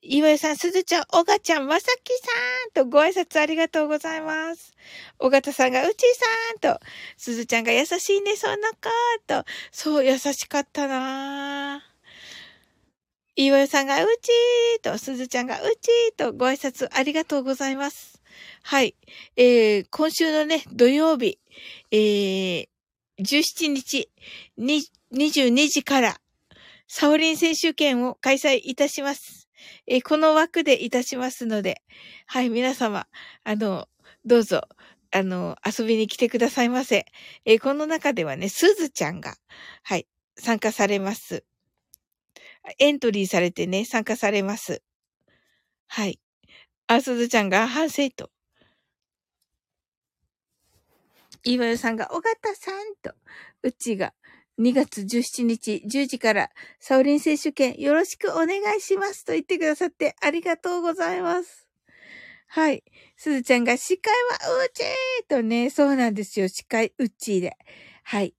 [0.00, 2.28] 岩井さん、すずちゃん、おがちゃん、まさきさ
[2.68, 4.74] んとご挨拶ありがとうございます。
[5.18, 6.04] おがたさんがうち
[6.60, 6.80] さんと、
[7.16, 8.90] すずちゃんが優しいね、そんなか
[9.26, 9.44] と。
[9.72, 11.82] そう、優しかったな
[13.34, 18.09] 岩井さんがうちーと、すずちゃんがうちーとご挨拶ありがとうございます。
[18.62, 18.96] はい。
[19.36, 21.38] えー、今週のね、土曜日、
[21.90, 22.68] えー、
[23.18, 24.10] 17日、
[24.58, 26.20] 22時から、
[26.86, 29.48] サオリン選手権を開催いたします。
[29.86, 31.82] えー、この枠でいたしますので、
[32.26, 33.06] はい、皆様、
[33.44, 33.88] あの、
[34.24, 34.62] どうぞ、
[35.12, 37.06] あの、遊びに来てくださいませ。
[37.44, 39.36] えー、この中ではね、すずちゃんが、
[39.82, 41.44] はい、参加されます。
[42.78, 44.82] エントリーされてね、参加されます。
[45.88, 46.20] はい。
[46.92, 48.30] あ、すずちゃんが反省と。
[51.44, 53.14] 岩代さんが、尾形さんと、
[53.62, 54.12] うちが、
[54.58, 61.68] 2月17日10時から、サオリン選手権よろしくお願いしますと言ってくださってありがとうございます。
[62.48, 62.82] はい。
[63.16, 64.12] すずちゃんが、司会
[64.48, 64.86] はうちー
[65.28, 66.48] とね、そうなんですよ。
[66.48, 67.56] 司会うっちーで。
[68.02, 68.34] はい。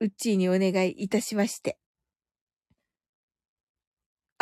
[0.00, 1.78] うっちーにお願いいたしまして。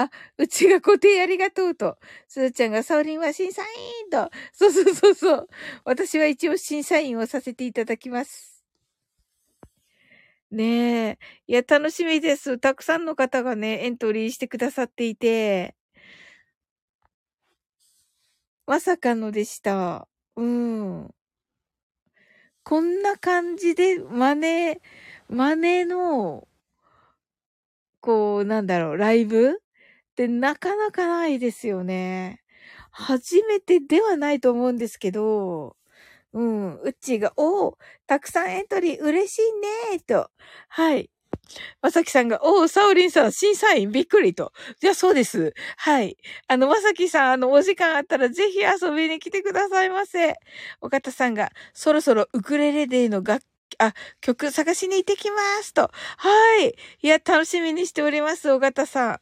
[0.01, 1.99] あ、うちが固定ありがとうと。
[2.29, 4.31] すずちゃんがサオリンは審査員と。
[4.53, 5.49] そうそうそうそう。
[5.85, 8.63] 私は一応審査員をさせていただきます。
[10.51, 10.65] ね
[11.11, 11.19] え。
[11.47, 12.59] いや、楽しみです。
[12.59, 15.75] たくさんの方がね、エントリーしてくださっていて。
[18.67, 20.07] まさかのでした。
[20.37, 21.11] うん。
[22.65, 24.79] こんな感じで、真似、
[25.29, 26.47] 真似の、
[28.01, 29.61] こう、なんだろう、ライブ？
[30.19, 32.43] ってなかなかないですよね。
[32.91, 35.77] 初めてではないと思うんですけど、
[36.33, 40.29] うん、うっちーが、おお、たくさんエントリー嬉しいねと。
[40.69, 41.09] はい。
[41.83, 44.53] まさきさんが、おお、サオリンさん、審査員びっくりと。
[44.81, 45.55] じゃあそうです。
[45.77, 46.17] はい。
[46.49, 50.35] あの、まさきさん、あの、お時間あったらぜひ遊びに来てくださいませ。
[50.81, 53.45] お方さんが、そろそろウクレレデーの楽
[53.79, 55.91] あ、曲探しに行ってきますと。
[56.17, 56.75] はい。
[57.03, 59.21] いや、楽しみにしております、尾形さん。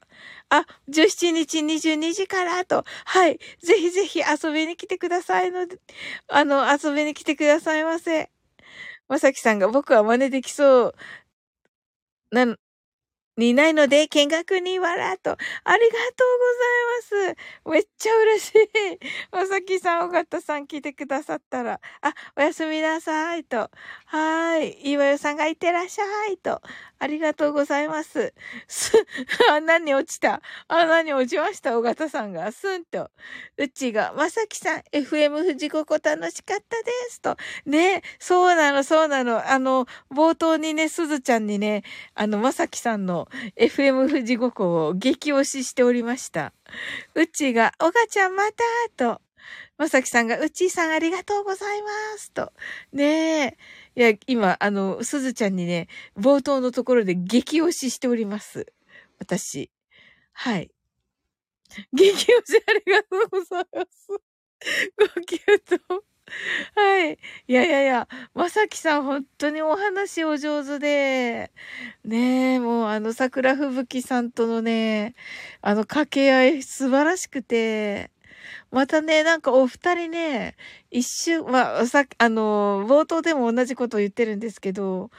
[0.49, 2.85] あ、17日22時からと。
[3.05, 3.39] はい。
[3.63, 5.79] ぜひぜひ遊びに来てくださいので、
[6.29, 8.31] あの、遊びに来てくださいませ。
[9.09, 10.95] まさきさんが僕は真似できそう。
[12.31, 12.57] な、
[13.37, 15.33] にないので、見学に笑と。
[15.33, 16.39] ありがとう
[17.13, 17.71] ございます。
[17.71, 18.59] めっちゃ嬉しい。
[19.31, 23.71] まさきさん、おがたさん来てくださったら、あ、おやすみなさいと。
[24.07, 24.91] はい。
[24.93, 26.63] いわよさんがいってらっしゃいと。
[26.99, 28.33] ありがとうございます。
[28.69, 28.93] す、
[29.53, 30.41] あ、何落ちた？
[30.69, 31.79] あ、何落ちました？
[31.79, 32.51] 尾形さんが。
[32.53, 33.11] すんと。
[33.59, 37.21] うちが、まさきさん、FM 富士五湖楽しかったです。
[37.21, 37.37] と。
[37.67, 39.51] ね、そうなの、そうなの。
[39.51, 41.83] あの、冒頭にね、すずちゃんにね、
[42.15, 46.53] あの、まさきさんの FM 富士五湖を激推ししておりました。
[47.15, 48.65] うちが、おがちゃんまた
[48.97, 49.21] と。
[49.79, 52.33] まさきさんが、うちーさんありがとうございます。
[52.33, 52.53] と。
[52.93, 53.57] ねえ。
[53.99, 55.89] いや、今、あの、すずちゃんにね、
[56.19, 58.67] 冒頭のところで激推ししております。
[59.19, 59.71] 私。
[60.33, 60.71] はい。
[61.93, 64.09] 激推しありがとうございます。
[65.17, 66.05] ごきゅうと。
[66.77, 67.19] はい。
[67.49, 71.53] いやいやいや、まさきさん本当にお話お上手で、
[72.05, 75.15] ねえ、もうあの桜吹雪さんとのね、
[75.63, 78.11] あの掛け合い素晴らしくて、
[78.71, 80.57] またね、なんかお二人ね、
[80.91, 85.11] 一瞬、まあ、さあの、冒頭でも同じことを言ってるんですけど、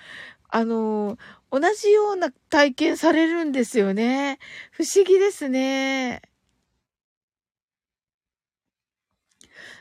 [0.49, 1.17] あの、
[1.51, 4.39] 同じような体験されるんですよね。
[4.71, 6.21] 不思議ですね。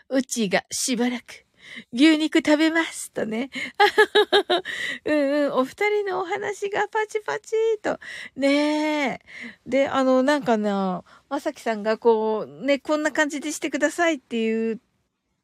[0.09, 1.46] うちがしばらく
[1.93, 3.51] 牛肉食べますとね。
[5.05, 7.99] うんうん、お二人のお話がパチパチと。
[8.37, 9.21] ねえ。
[9.67, 14.81] で、あの、なんかな、まさきさんがこう、ね、こんな感じでしてくださいっていう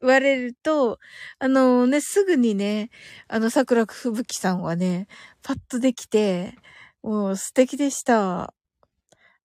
[0.02, 0.98] 言われると、
[1.38, 2.90] あのね、すぐにね、
[3.28, 5.06] あの、桜吹雪さんはね、
[5.42, 6.54] パッとできて、
[7.02, 8.52] もう素敵でした。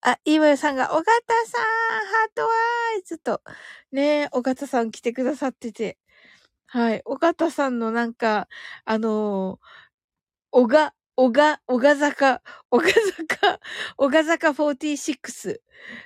[0.02, 1.06] あ、いわよさんが、尾形
[1.46, 3.42] さん、ハートワーイズと、
[3.92, 5.98] ね、尾形さん来てくださってて、
[6.68, 7.02] はい。
[7.06, 8.48] 尾形さんのなんか、
[8.86, 9.68] あのー、
[10.52, 13.60] おが、小賀、小賀坂、 小賀坂、
[13.98, 15.62] 小賀坂46。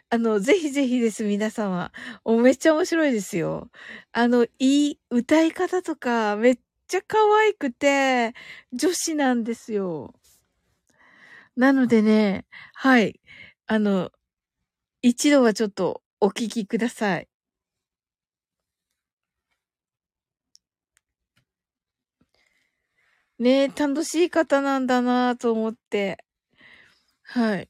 [0.10, 1.92] あの、ぜひぜひです、皆様。
[2.24, 3.72] おめっちゃ面白いですよ。
[4.14, 8.34] あの、いい、歌い方とか、めっちゃ可愛くて、
[8.74, 10.14] 女子なんですよ。
[11.56, 13.20] なのでね、はい。
[13.68, 14.12] あの、
[15.02, 17.31] 一度はちょっとお聞きください。
[23.42, 26.24] ねえ、楽しい方なんだなと思って。
[27.24, 27.68] はい。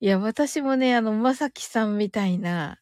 [0.00, 2.78] いや、私もね、あの、まさきさんみたいな、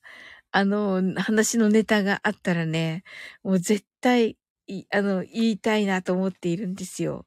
[0.52, 3.04] あの、話のネタがあったらね、
[3.42, 4.38] もう絶対、
[4.90, 7.26] あの、言いたいなと思っているんですよ。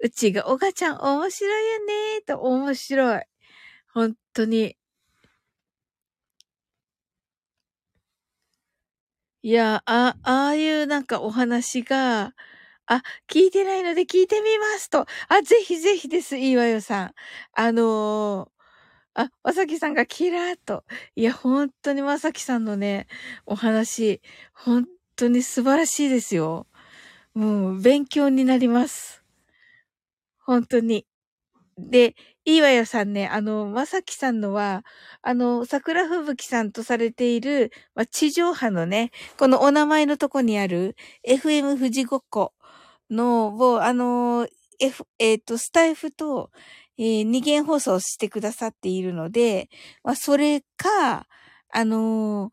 [0.00, 3.22] うちが、おがちゃん面白いよねーと面白い。
[3.94, 4.77] 本当に。
[9.48, 12.34] いや、あ、ああいうなんかお話が、
[12.84, 15.06] あ、聞いてないので聞いてみますと。
[15.28, 17.14] あ、ぜひぜひです、いいわよさん。
[17.54, 20.84] あのー、あ、まさきさんがキラーと。
[21.16, 23.06] いや、本当にまさきさんのね、
[23.46, 24.20] お話、
[24.52, 24.86] 本
[25.16, 26.66] 当に素晴らしいですよ。
[27.32, 29.24] もう、勉強になります。
[30.44, 31.06] 本当に。
[31.78, 32.16] で、
[32.48, 34.82] いいわよさんね、あの、まさきさんのは、
[35.20, 40.96] あの、桜吹雪さんとされている、ま、地上波のね、このお名前のとこにある、
[41.28, 42.54] FM 富士五っこ
[43.10, 44.48] のを、あの、
[44.80, 46.50] F、えっ、ー、と、スタイフと、
[46.96, 49.68] えー、二元放送してくださっているので、
[50.02, 51.26] ま、それか、
[51.70, 52.50] あの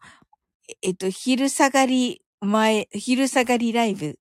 [0.81, 4.19] えっ、と、昼下がり前、昼下がりライブ、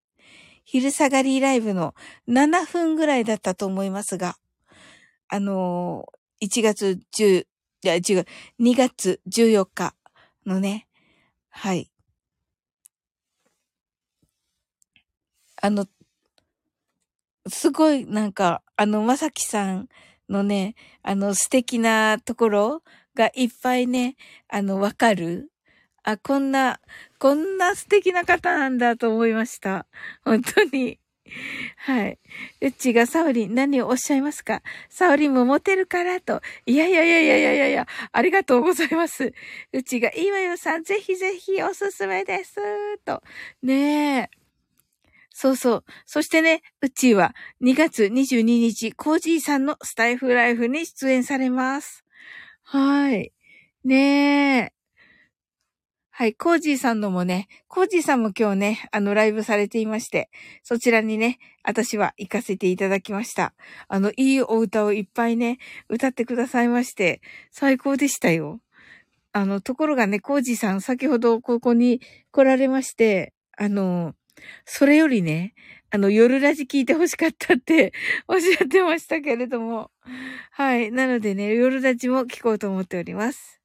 [0.64, 1.94] 昼下がりライブの
[2.28, 4.36] 7分ぐらいだったと思いますが、
[5.28, 7.46] あのー、1月10、
[7.82, 8.26] いや、違う、
[8.58, 9.94] 2月14日
[10.46, 10.86] のね、
[11.50, 11.90] はい。
[15.62, 15.86] あの、
[17.48, 19.88] すごいなんか、あの、まさきさん
[20.28, 22.82] のね、あの、素敵なところ
[23.14, 24.16] がいっぱいね、
[24.48, 25.50] あの、わかる。
[26.02, 26.80] あ、こんな、
[27.18, 29.86] こんな素敵な方なんだと思いました。
[30.24, 30.98] 本当に。
[31.78, 32.18] はい。
[32.60, 34.62] うちがサオリン何をおっしゃいますか？
[34.88, 36.40] サオリンもモテるからと。
[36.66, 39.32] いやいやいやいやいやいやいや、ありがとうございます。
[39.72, 42.54] うちがいいわよさん、ぜひぜひおすすめです。
[43.04, 43.22] と。
[43.62, 44.30] ねえ。
[45.30, 45.84] そうそう。
[46.06, 52.04] そしてね、うちは2月22日、コージーさんのスタイフライフに出演されます。
[52.62, 53.32] はい。
[53.84, 54.73] ねえ。
[56.16, 60.30] はい、コージーさんのもね、コージーさんも今日ね、あの、ライブされていまして、
[60.62, 63.52] そちらにね、私は行かせていただきました。
[63.88, 65.58] あの、いいお歌をいっぱいね、
[65.88, 68.60] 歌ってくださいまして、最高でしたよ。
[69.32, 72.00] あの、ところがね、コージーさん、先ほどここに
[72.30, 74.14] 来られまして、あの、
[74.64, 75.52] それよりね、
[75.90, 77.92] あの、夜ラジ聞いて欲しかったって
[78.28, 79.90] おっしゃってましたけれども。
[80.52, 80.92] はい。
[80.92, 83.63] なのでね、夜ラジも聞こうと思っております。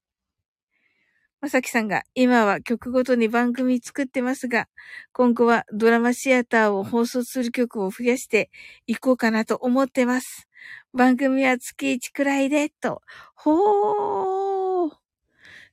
[1.42, 4.68] まさきさんが、今は曲ごとに番組作ってますが、
[5.14, 8.50] 今後はドラマシアターを放送する曲を増やして
[8.88, 10.50] いこうかなと思ってます。
[10.94, 13.02] 番組は月1くらいで、と。
[13.36, 14.92] ほー。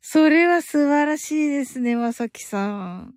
[0.01, 3.15] それは素晴らしいですね、まさきさん。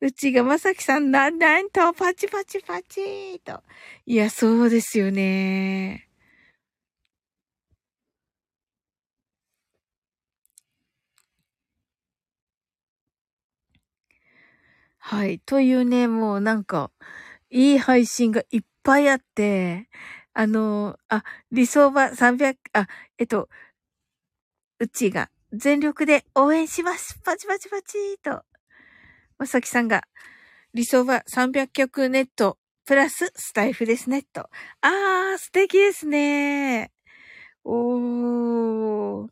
[0.00, 3.60] うちがまさきさん、なん、なんと、パチパチパチと。
[4.06, 6.07] いや、そうですよね。
[15.10, 15.40] はい。
[15.40, 16.90] というね、もうなんか、
[17.48, 19.88] いい配信がいっぱいあって、
[20.34, 23.48] あの、あ、理想は300、あ、えっと、
[24.78, 27.18] うちが全力で応援します。
[27.24, 28.44] パチパチパチーと。
[29.38, 30.02] まさきさんが、
[30.74, 34.50] 理想は300曲ネット、プラススタイフですね、と。
[34.82, 36.92] あー、素敵ですね。
[37.64, 39.28] おー。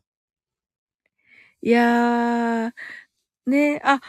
[1.61, 2.71] いやー、
[3.47, 4.01] ねえ、あ、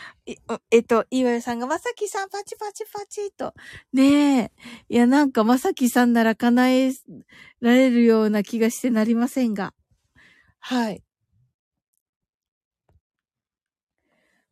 [0.73, 3.55] えっと、岩井さんが、まさきさん、パチパチパチと。
[3.93, 4.53] ねえ。
[4.89, 6.93] いや、なんか、まさきさんなら叶え
[7.61, 9.75] られるような気がしてなりませんが。
[10.59, 11.05] はい。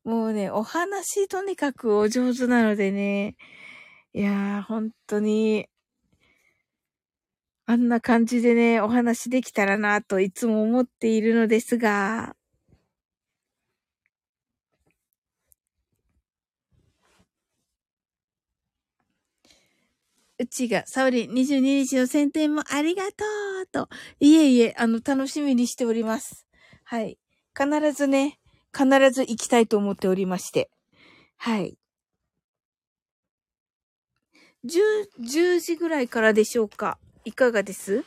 [0.04, 3.34] もうね、お話とにかくお上手なのでね。
[4.12, 5.66] いやー、本当に、
[7.66, 12.36] あんな感じでね、お話できたらなといつも思っているのですが。
[20.38, 23.24] うちが、サウリン22日の宣伝もありがと
[23.62, 23.88] うと。
[24.20, 26.46] いえいえ、あの、楽しみにしております。
[26.84, 27.18] はい。
[27.58, 28.38] 必ずね、
[28.76, 30.70] 必ず行きたいと思っておりまして。
[31.38, 31.76] はい。
[34.64, 38.04] 10、10時ぐらいからでしょうかいかがです？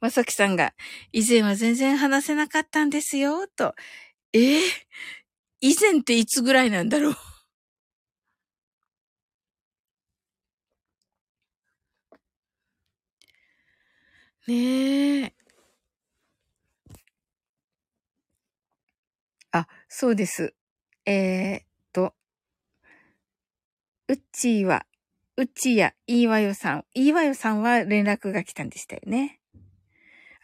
[0.00, 0.74] まさきさんが、
[1.12, 3.74] 以前は全然話せなかったんですよ、と。
[4.36, 4.62] ええー、
[5.60, 7.14] 以前っていつぐらいなんだろう？
[14.48, 15.34] ねえ。
[19.52, 20.52] あ、そうです。
[21.06, 22.14] えー、っと、
[24.08, 24.84] うちは、
[25.36, 26.84] うちやいいわよさん。
[26.94, 29.40] いいわよさんは連絡が来たんでしたよね。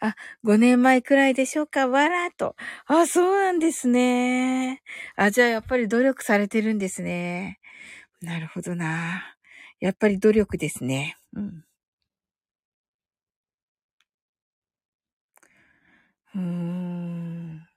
[0.03, 1.87] あ、5年前くらいでしょうか？
[1.87, 2.55] わらと。
[2.87, 4.81] あ、そうなんですね。
[5.15, 7.59] あ、じゃあやっぱり努力されてるんですね。
[8.21, 9.23] なるほどな。
[9.81, 11.17] やっぱり努力ですね。
[11.35, 11.65] うん。
[16.35, 17.71] うーん。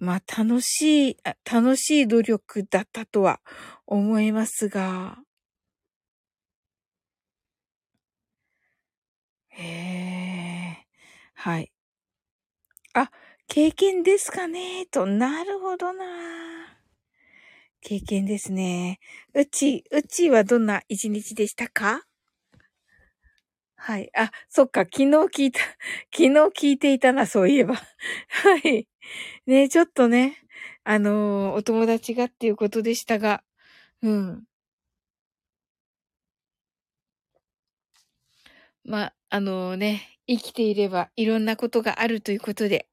[0.00, 1.16] まあ、楽しい、
[1.50, 3.40] 楽しい努力だったとは
[3.86, 5.18] 思いますが。
[9.60, 9.64] へ
[10.82, 10.86] え。
[11.34, 11.72] はい。
[12.94, 13.10] あ、
[13.48, 16.04] 経験ですかねと、なるほどな。
[17.82, 19.00] 経験ですね。
[19.34, 22.02] うち、うちはどんな一日でしたか？
[23.76, 24.10] はい。
[24.16, 25.60] あ、そっか、昨日聞いた、
[26.12, 26.28] 昨日
[26.68, 27.74] 聞いていたな、そういえば。
[28.28, 28.86] はい。
[29.46, 30.38] ね、ちょっとね、
[30.84, 33.42] あのー、お友達がっていうことでしたが、
[34.02, 34.44] うん。
[38.84, 42.86] まあ、あの、ね、生きていればいろんなことがあるということで。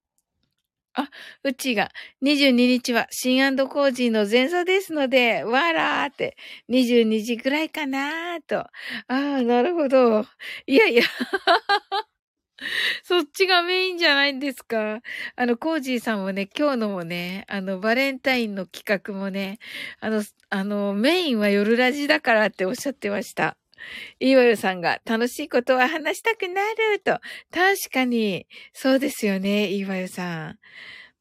[0.94, 1.10] あ、
[1.44, 1.92] うちが
[2.24, 6.36] 22日はシンコージーの前座ですので、わらーって
[6.70, 8.62] 22時くらいかなーと。
[8.62, 8.70] あ
[9.08, 10.26] あ、なるほど。
[10.66, 11.04] いやいや。
[13.04, 15.02] そっちがメインじゃないんですか。
[15.36, 19.60] あの、コージーさんもね、今日のもね、あの、バレンタインの企画もね、
[20.00, 23.58] あの、あの、メインは夜ラジだからっておっしゃってました。
[24.20, 27.20] いわよさんが楽しいことは話したくなると。
[27.52, 30.60] 確かに、そうですよね、いわよさん。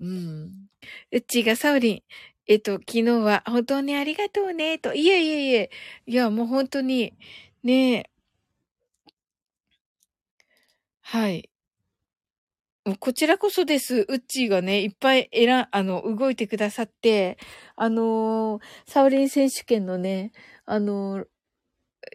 [0.00, 0.68] うん。
[1.12, 2.02] うちがサウリン、
[2.46, 4.94] えっと、昨日は本当にありがとうね、と。
[4.94, 5.70] いえいえいえ。
[6.06, 7.14] いや、もう本当に、
[7.64, 8.10] ね。
[11.02, 11.48] はい。
[13.00, 14.06] こちらこそです。
[14.08, 17.36] うっちーがね、いっぱい選、あの、動いてくださって、
[17.74, 20.30] あのー、サウリン選手権のね、
[20.66, 21.26] あのー、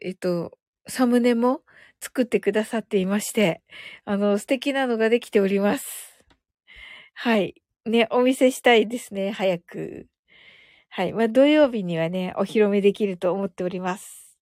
[0.02, 1.62] えっと、サムネも
[2.02, 3.62] 作ってくださっていまして、
[4.06, 6.24] あの、素敵なのができております。
[7.14, 7.56] はい。
[7.86, 10.08] ね、お見せしたいですね、早く。
[10.90, 11.14] はい。
[11.14, 14.38] まあ、土曜日にはね、お披露目できると思っております。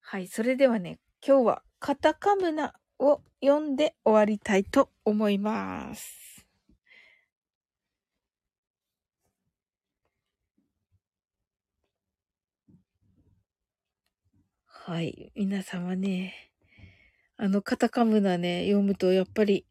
[0.00, 0.26] はい。
[0.28, 6.26] それではね、今日はカタカムナを読んで終わりたいと思います。
[14.88, 15.32] はい。
[15.34, 16.52] 皆様ね、
[17.36, 19.66] あの、カタカムナね、読むとやっぱり、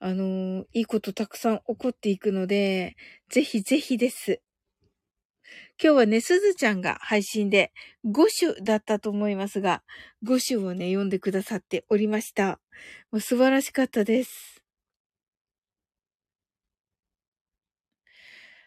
[0.00, 2.96] あのー、いいことたくさん起こっていくので、
[3.28, 4.40] ぜひぜひです。
[5.82, 7.72] 今日はね、すずちゃんが配信で
[8.06, 9.82] 5種だったと思いますが、
[10.24, 12.58] 5種をね、読んでくださっておりました。
[13.10, 14.62] もう素晴らしかったです。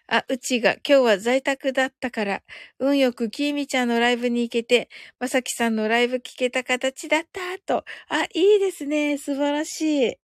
[0.09, 2.41] あ、うちが今日は在宅だったから、
[2.79, 4.89] 運よくきーみちゃんのライブに行けて、
[5.19, 7.83] まさきさんのライブ聞けた形だったと。
[8.07, 9.17] あ、いいですね。
[9.17, 10.17] 素晴らしい。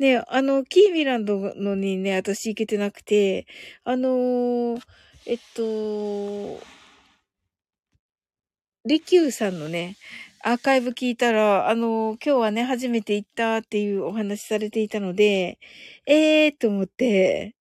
[0.00, 3.46] ね、あの、キーミランドのにね、私行けてなくて、
[3.84, 4.80] あのー
[5.26, 6.60] えっと、
[8.84, 9.96] リキューさんのね、
[10.42, 15.58] アーカイブ聞いたら、あの、今日はね、初めて行ったっていうお話されていたので、
[16.06, 17.54] ええー、と思って、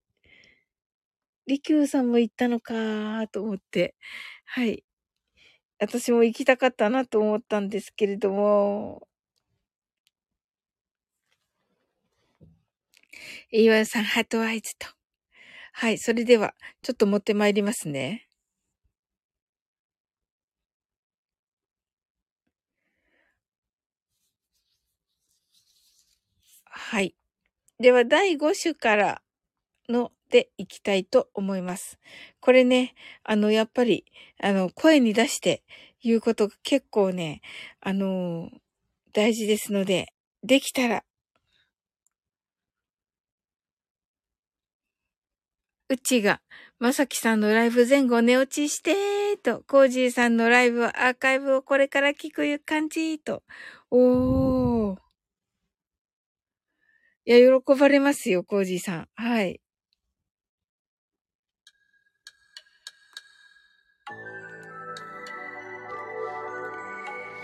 [1.47, 3.95] リキューさんも行ったのかーと思って、
[4.45, 4.85] はい。
[5.79, 9.07] 私も行きたかったなと思ったんですけれども、
[13.51, 14.87] 岩井さん、ハートアイズと。
[15.73, 18.28] はい、それでは、ちょっと持ってまいりますね。
[26.91, 27.13] はい。
[27.79, 29.21] では、第5種から
[29.89, 31.99] のでいきたいと思います。
[32.39, 34.05] これね、あの、やっぱり、
[34.41, 35.61] あの、声に出して
[36.01, 37.41] 言うことが結構ね、
[37.79, 38.49] あの、
[39.13, 40.07] 大事ですので、
[40.41, 41.03] できたら
[45.89, 46.41] うちが、
[46.79, 53.43] まさきさんのライブ前後寝落ちしてと、コージーさんのライブはアーカイブをこれから聞く感じと。
[53.91, 55.08] おー。
[57.29, 59.07] いや、喜ばれますよ、コージーさん。
[59.13, 59.61] はい。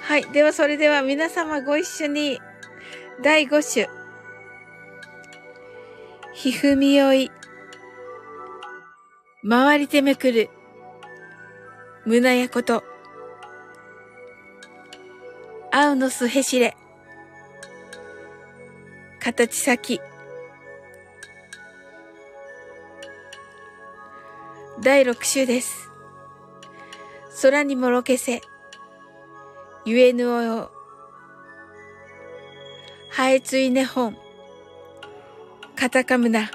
[0.02, 0.26] はい。
[0.32, 2.40] では、それでは皆様ご一緒に、
[3.22, 3.88] 第5種。
[6.34, 7.30] ひふみよい。
[9.48, 10.50] 回りてめくる。
[12.08, 12.84] 胸やこと。
[15.72, 16.76] 青のすへしれ。
[19.26, 20.00] 形先。
[24.80, 25.90] 第六種です。
[27.42, 28.44] 空にもろけせ。
[29.84, 30.72] ゆえぬおよ。
[33.10, 34.16] はえついね本。
[35.76, 36.52] カタカムナ。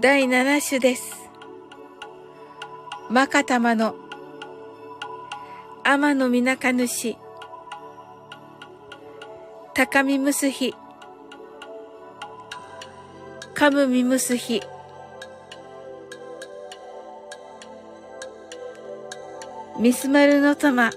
[0.00, 1.30] 第七種です。
[3.08, 3.94] マカタマの
[5.84, 7.16] 天のみなか主。
[9.74, 10.72] 高みむすひ。
[13.54, 14.62] かむみむすひ。
[19.80, 20.92] ミスマルの玉。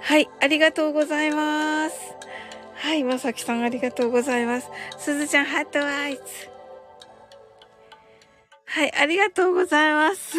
[0.00, 2.14] はい、ありがとうございます。
[2.76, 4.70] はい、まさきさんありがとうございます。
[4.96, 6.22] すずちゃん、 Heart Eyes。
[8.64, 10.38] はい、ありがとうございます。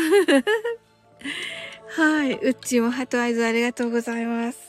[1.95, 4.59] はい、うっちーも Heart Eyes ありがとうございます。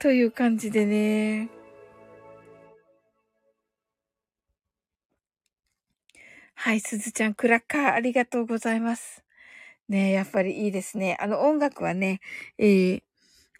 [0.00, 1.48] という感じでね。
[6.56, 9.22] はい、すずちゃん、クラッカー、ありがとうございます。
[9.88, 11.16] ねやっぱりいいですね。
[11.20, 12.20] あの音楽はね、
[12.58, 13.02] えー、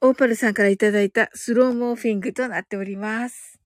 [0.01, 3.61] オーパルさんからいただいたスローモーフィングとなっております。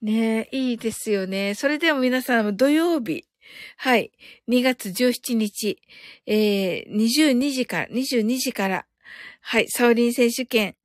[0.00, 1.54] ねいいですよね。
[1.54, 3.24] それでも皆さん、土曜日、
[3.76, 4.12] はい、
[4.48, 5.78] 2月17日、
[6.26, 8.86] えー、22時から、22時から、
[9.40, 10.76] はい、サオリン選手権、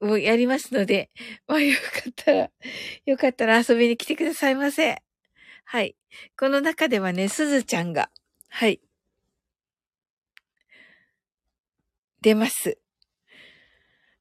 [0.00, 1.10] をやりますので、
[1.46, 2.50] まあよかったら、
[3.04, 5.02] よかったら遊びに来てくださいませ。
[5.64, 5.96] はい。
[6.38, 8.10] この中ではね、すずちゃんが、
[8.48, 8.80] はい。
[12.22, 12.78] 出ます。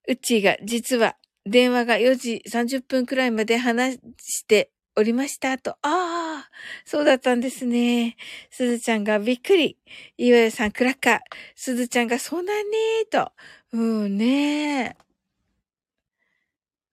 [0.07, 5.71] うちが実は電話が4時30分くらいまで話しておりましたと。
[5.71, 6.49] ああ、
[6.85, 8.17] そうだったんですね。
[8.51, 9.77] すずちゃんがびっくり。
[10.17, 11.19] 岩屋さんクラッカー。
[11.55, 13.31] すずちゃんがそうなんねーと。
[13.71, 14.97] うんね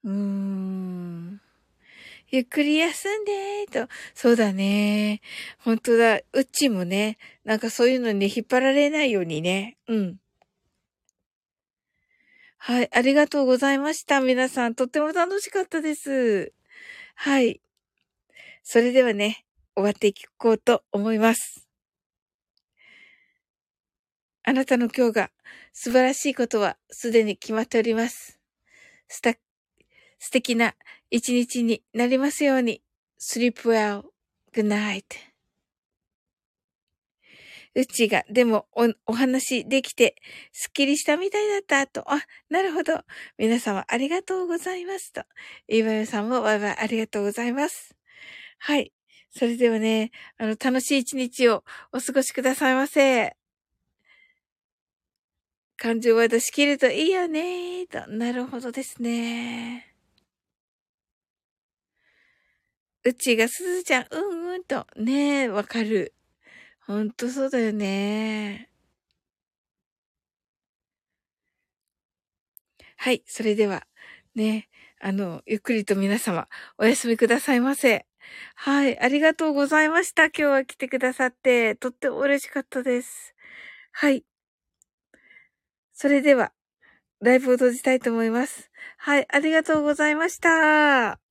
[0.04, 0.09] ー。
[0.09, 1.40] うーん。
[2.30, 3.88] ゆっくり休んでと。
[4.14, 5.20] そうだね。
[5.59, 6.20] 本当だ。
[6.32, 9.76] うっちもね、なんかそういうのに引っ張られないようにね。
[9.88, 10.16] うん。
[12.59, 12.88] はい。
[12.92, 14.20] ありがとうございました。
[14.20, 16.52] 皆さん、とっても楽しかったです。
[17.14, 17.61] はい。
[18.69, 19.45] それではね、
[19.77, 21.69] 終わっていこうと思います。
[24.43, 25.31] あなたの今日が
[25.73, 28.41] 素晴らしいことはすでに決まっております。
[29.07, 29.35] スタ
[30.19, 30.75] 素敵な
[31.12, 32.83] 一日になりますように。
[33.21, 34.03] sleep well.
[34.53, 35.05] good night.
[37.77, 40.17] うちが、でもお、お話できて、
[40.51, 42.12] すっきりしたみたいだったと。
[42.12, 43.05] あ、なるほど。
[43.39, 45.23] 皆様ありがとうございますと。
[45.69, 47.97] いわよさんもバイバイありがとうございます。
[48.59, 48.92] はい。
[49.30, 53.36] それではね、あの、楽しい一日をお過ごしくださいませ。
[55.78, 58.07] 感情は出し切るといいよねと。
[58.09, 59.92] なるほどですね。
[63.04, 66.14] うちがすずちゃん、うんうんと、ねえ、わかる。
[66.86, 68.70] ほんとそうだよね。
[72.96, 73.86] はい、それでは、
[74.34, 74.68] ね、
[75.00, 76.48] あの、ゆっくりと皆様、
[76.78, 78.07] お休みくださいませ。
[78.55, 80.27] はい、ありがとうございました。
[80.27, 83.35] 今日は来てくださって、とっても嬉しかったです。
[83.93, 84.24] はい。
[85.95, 86.53] それでは、
[87.20, 88.70] ライブを閉じたいと思います。
[88.99, 91.26] はい、ありがとうございました。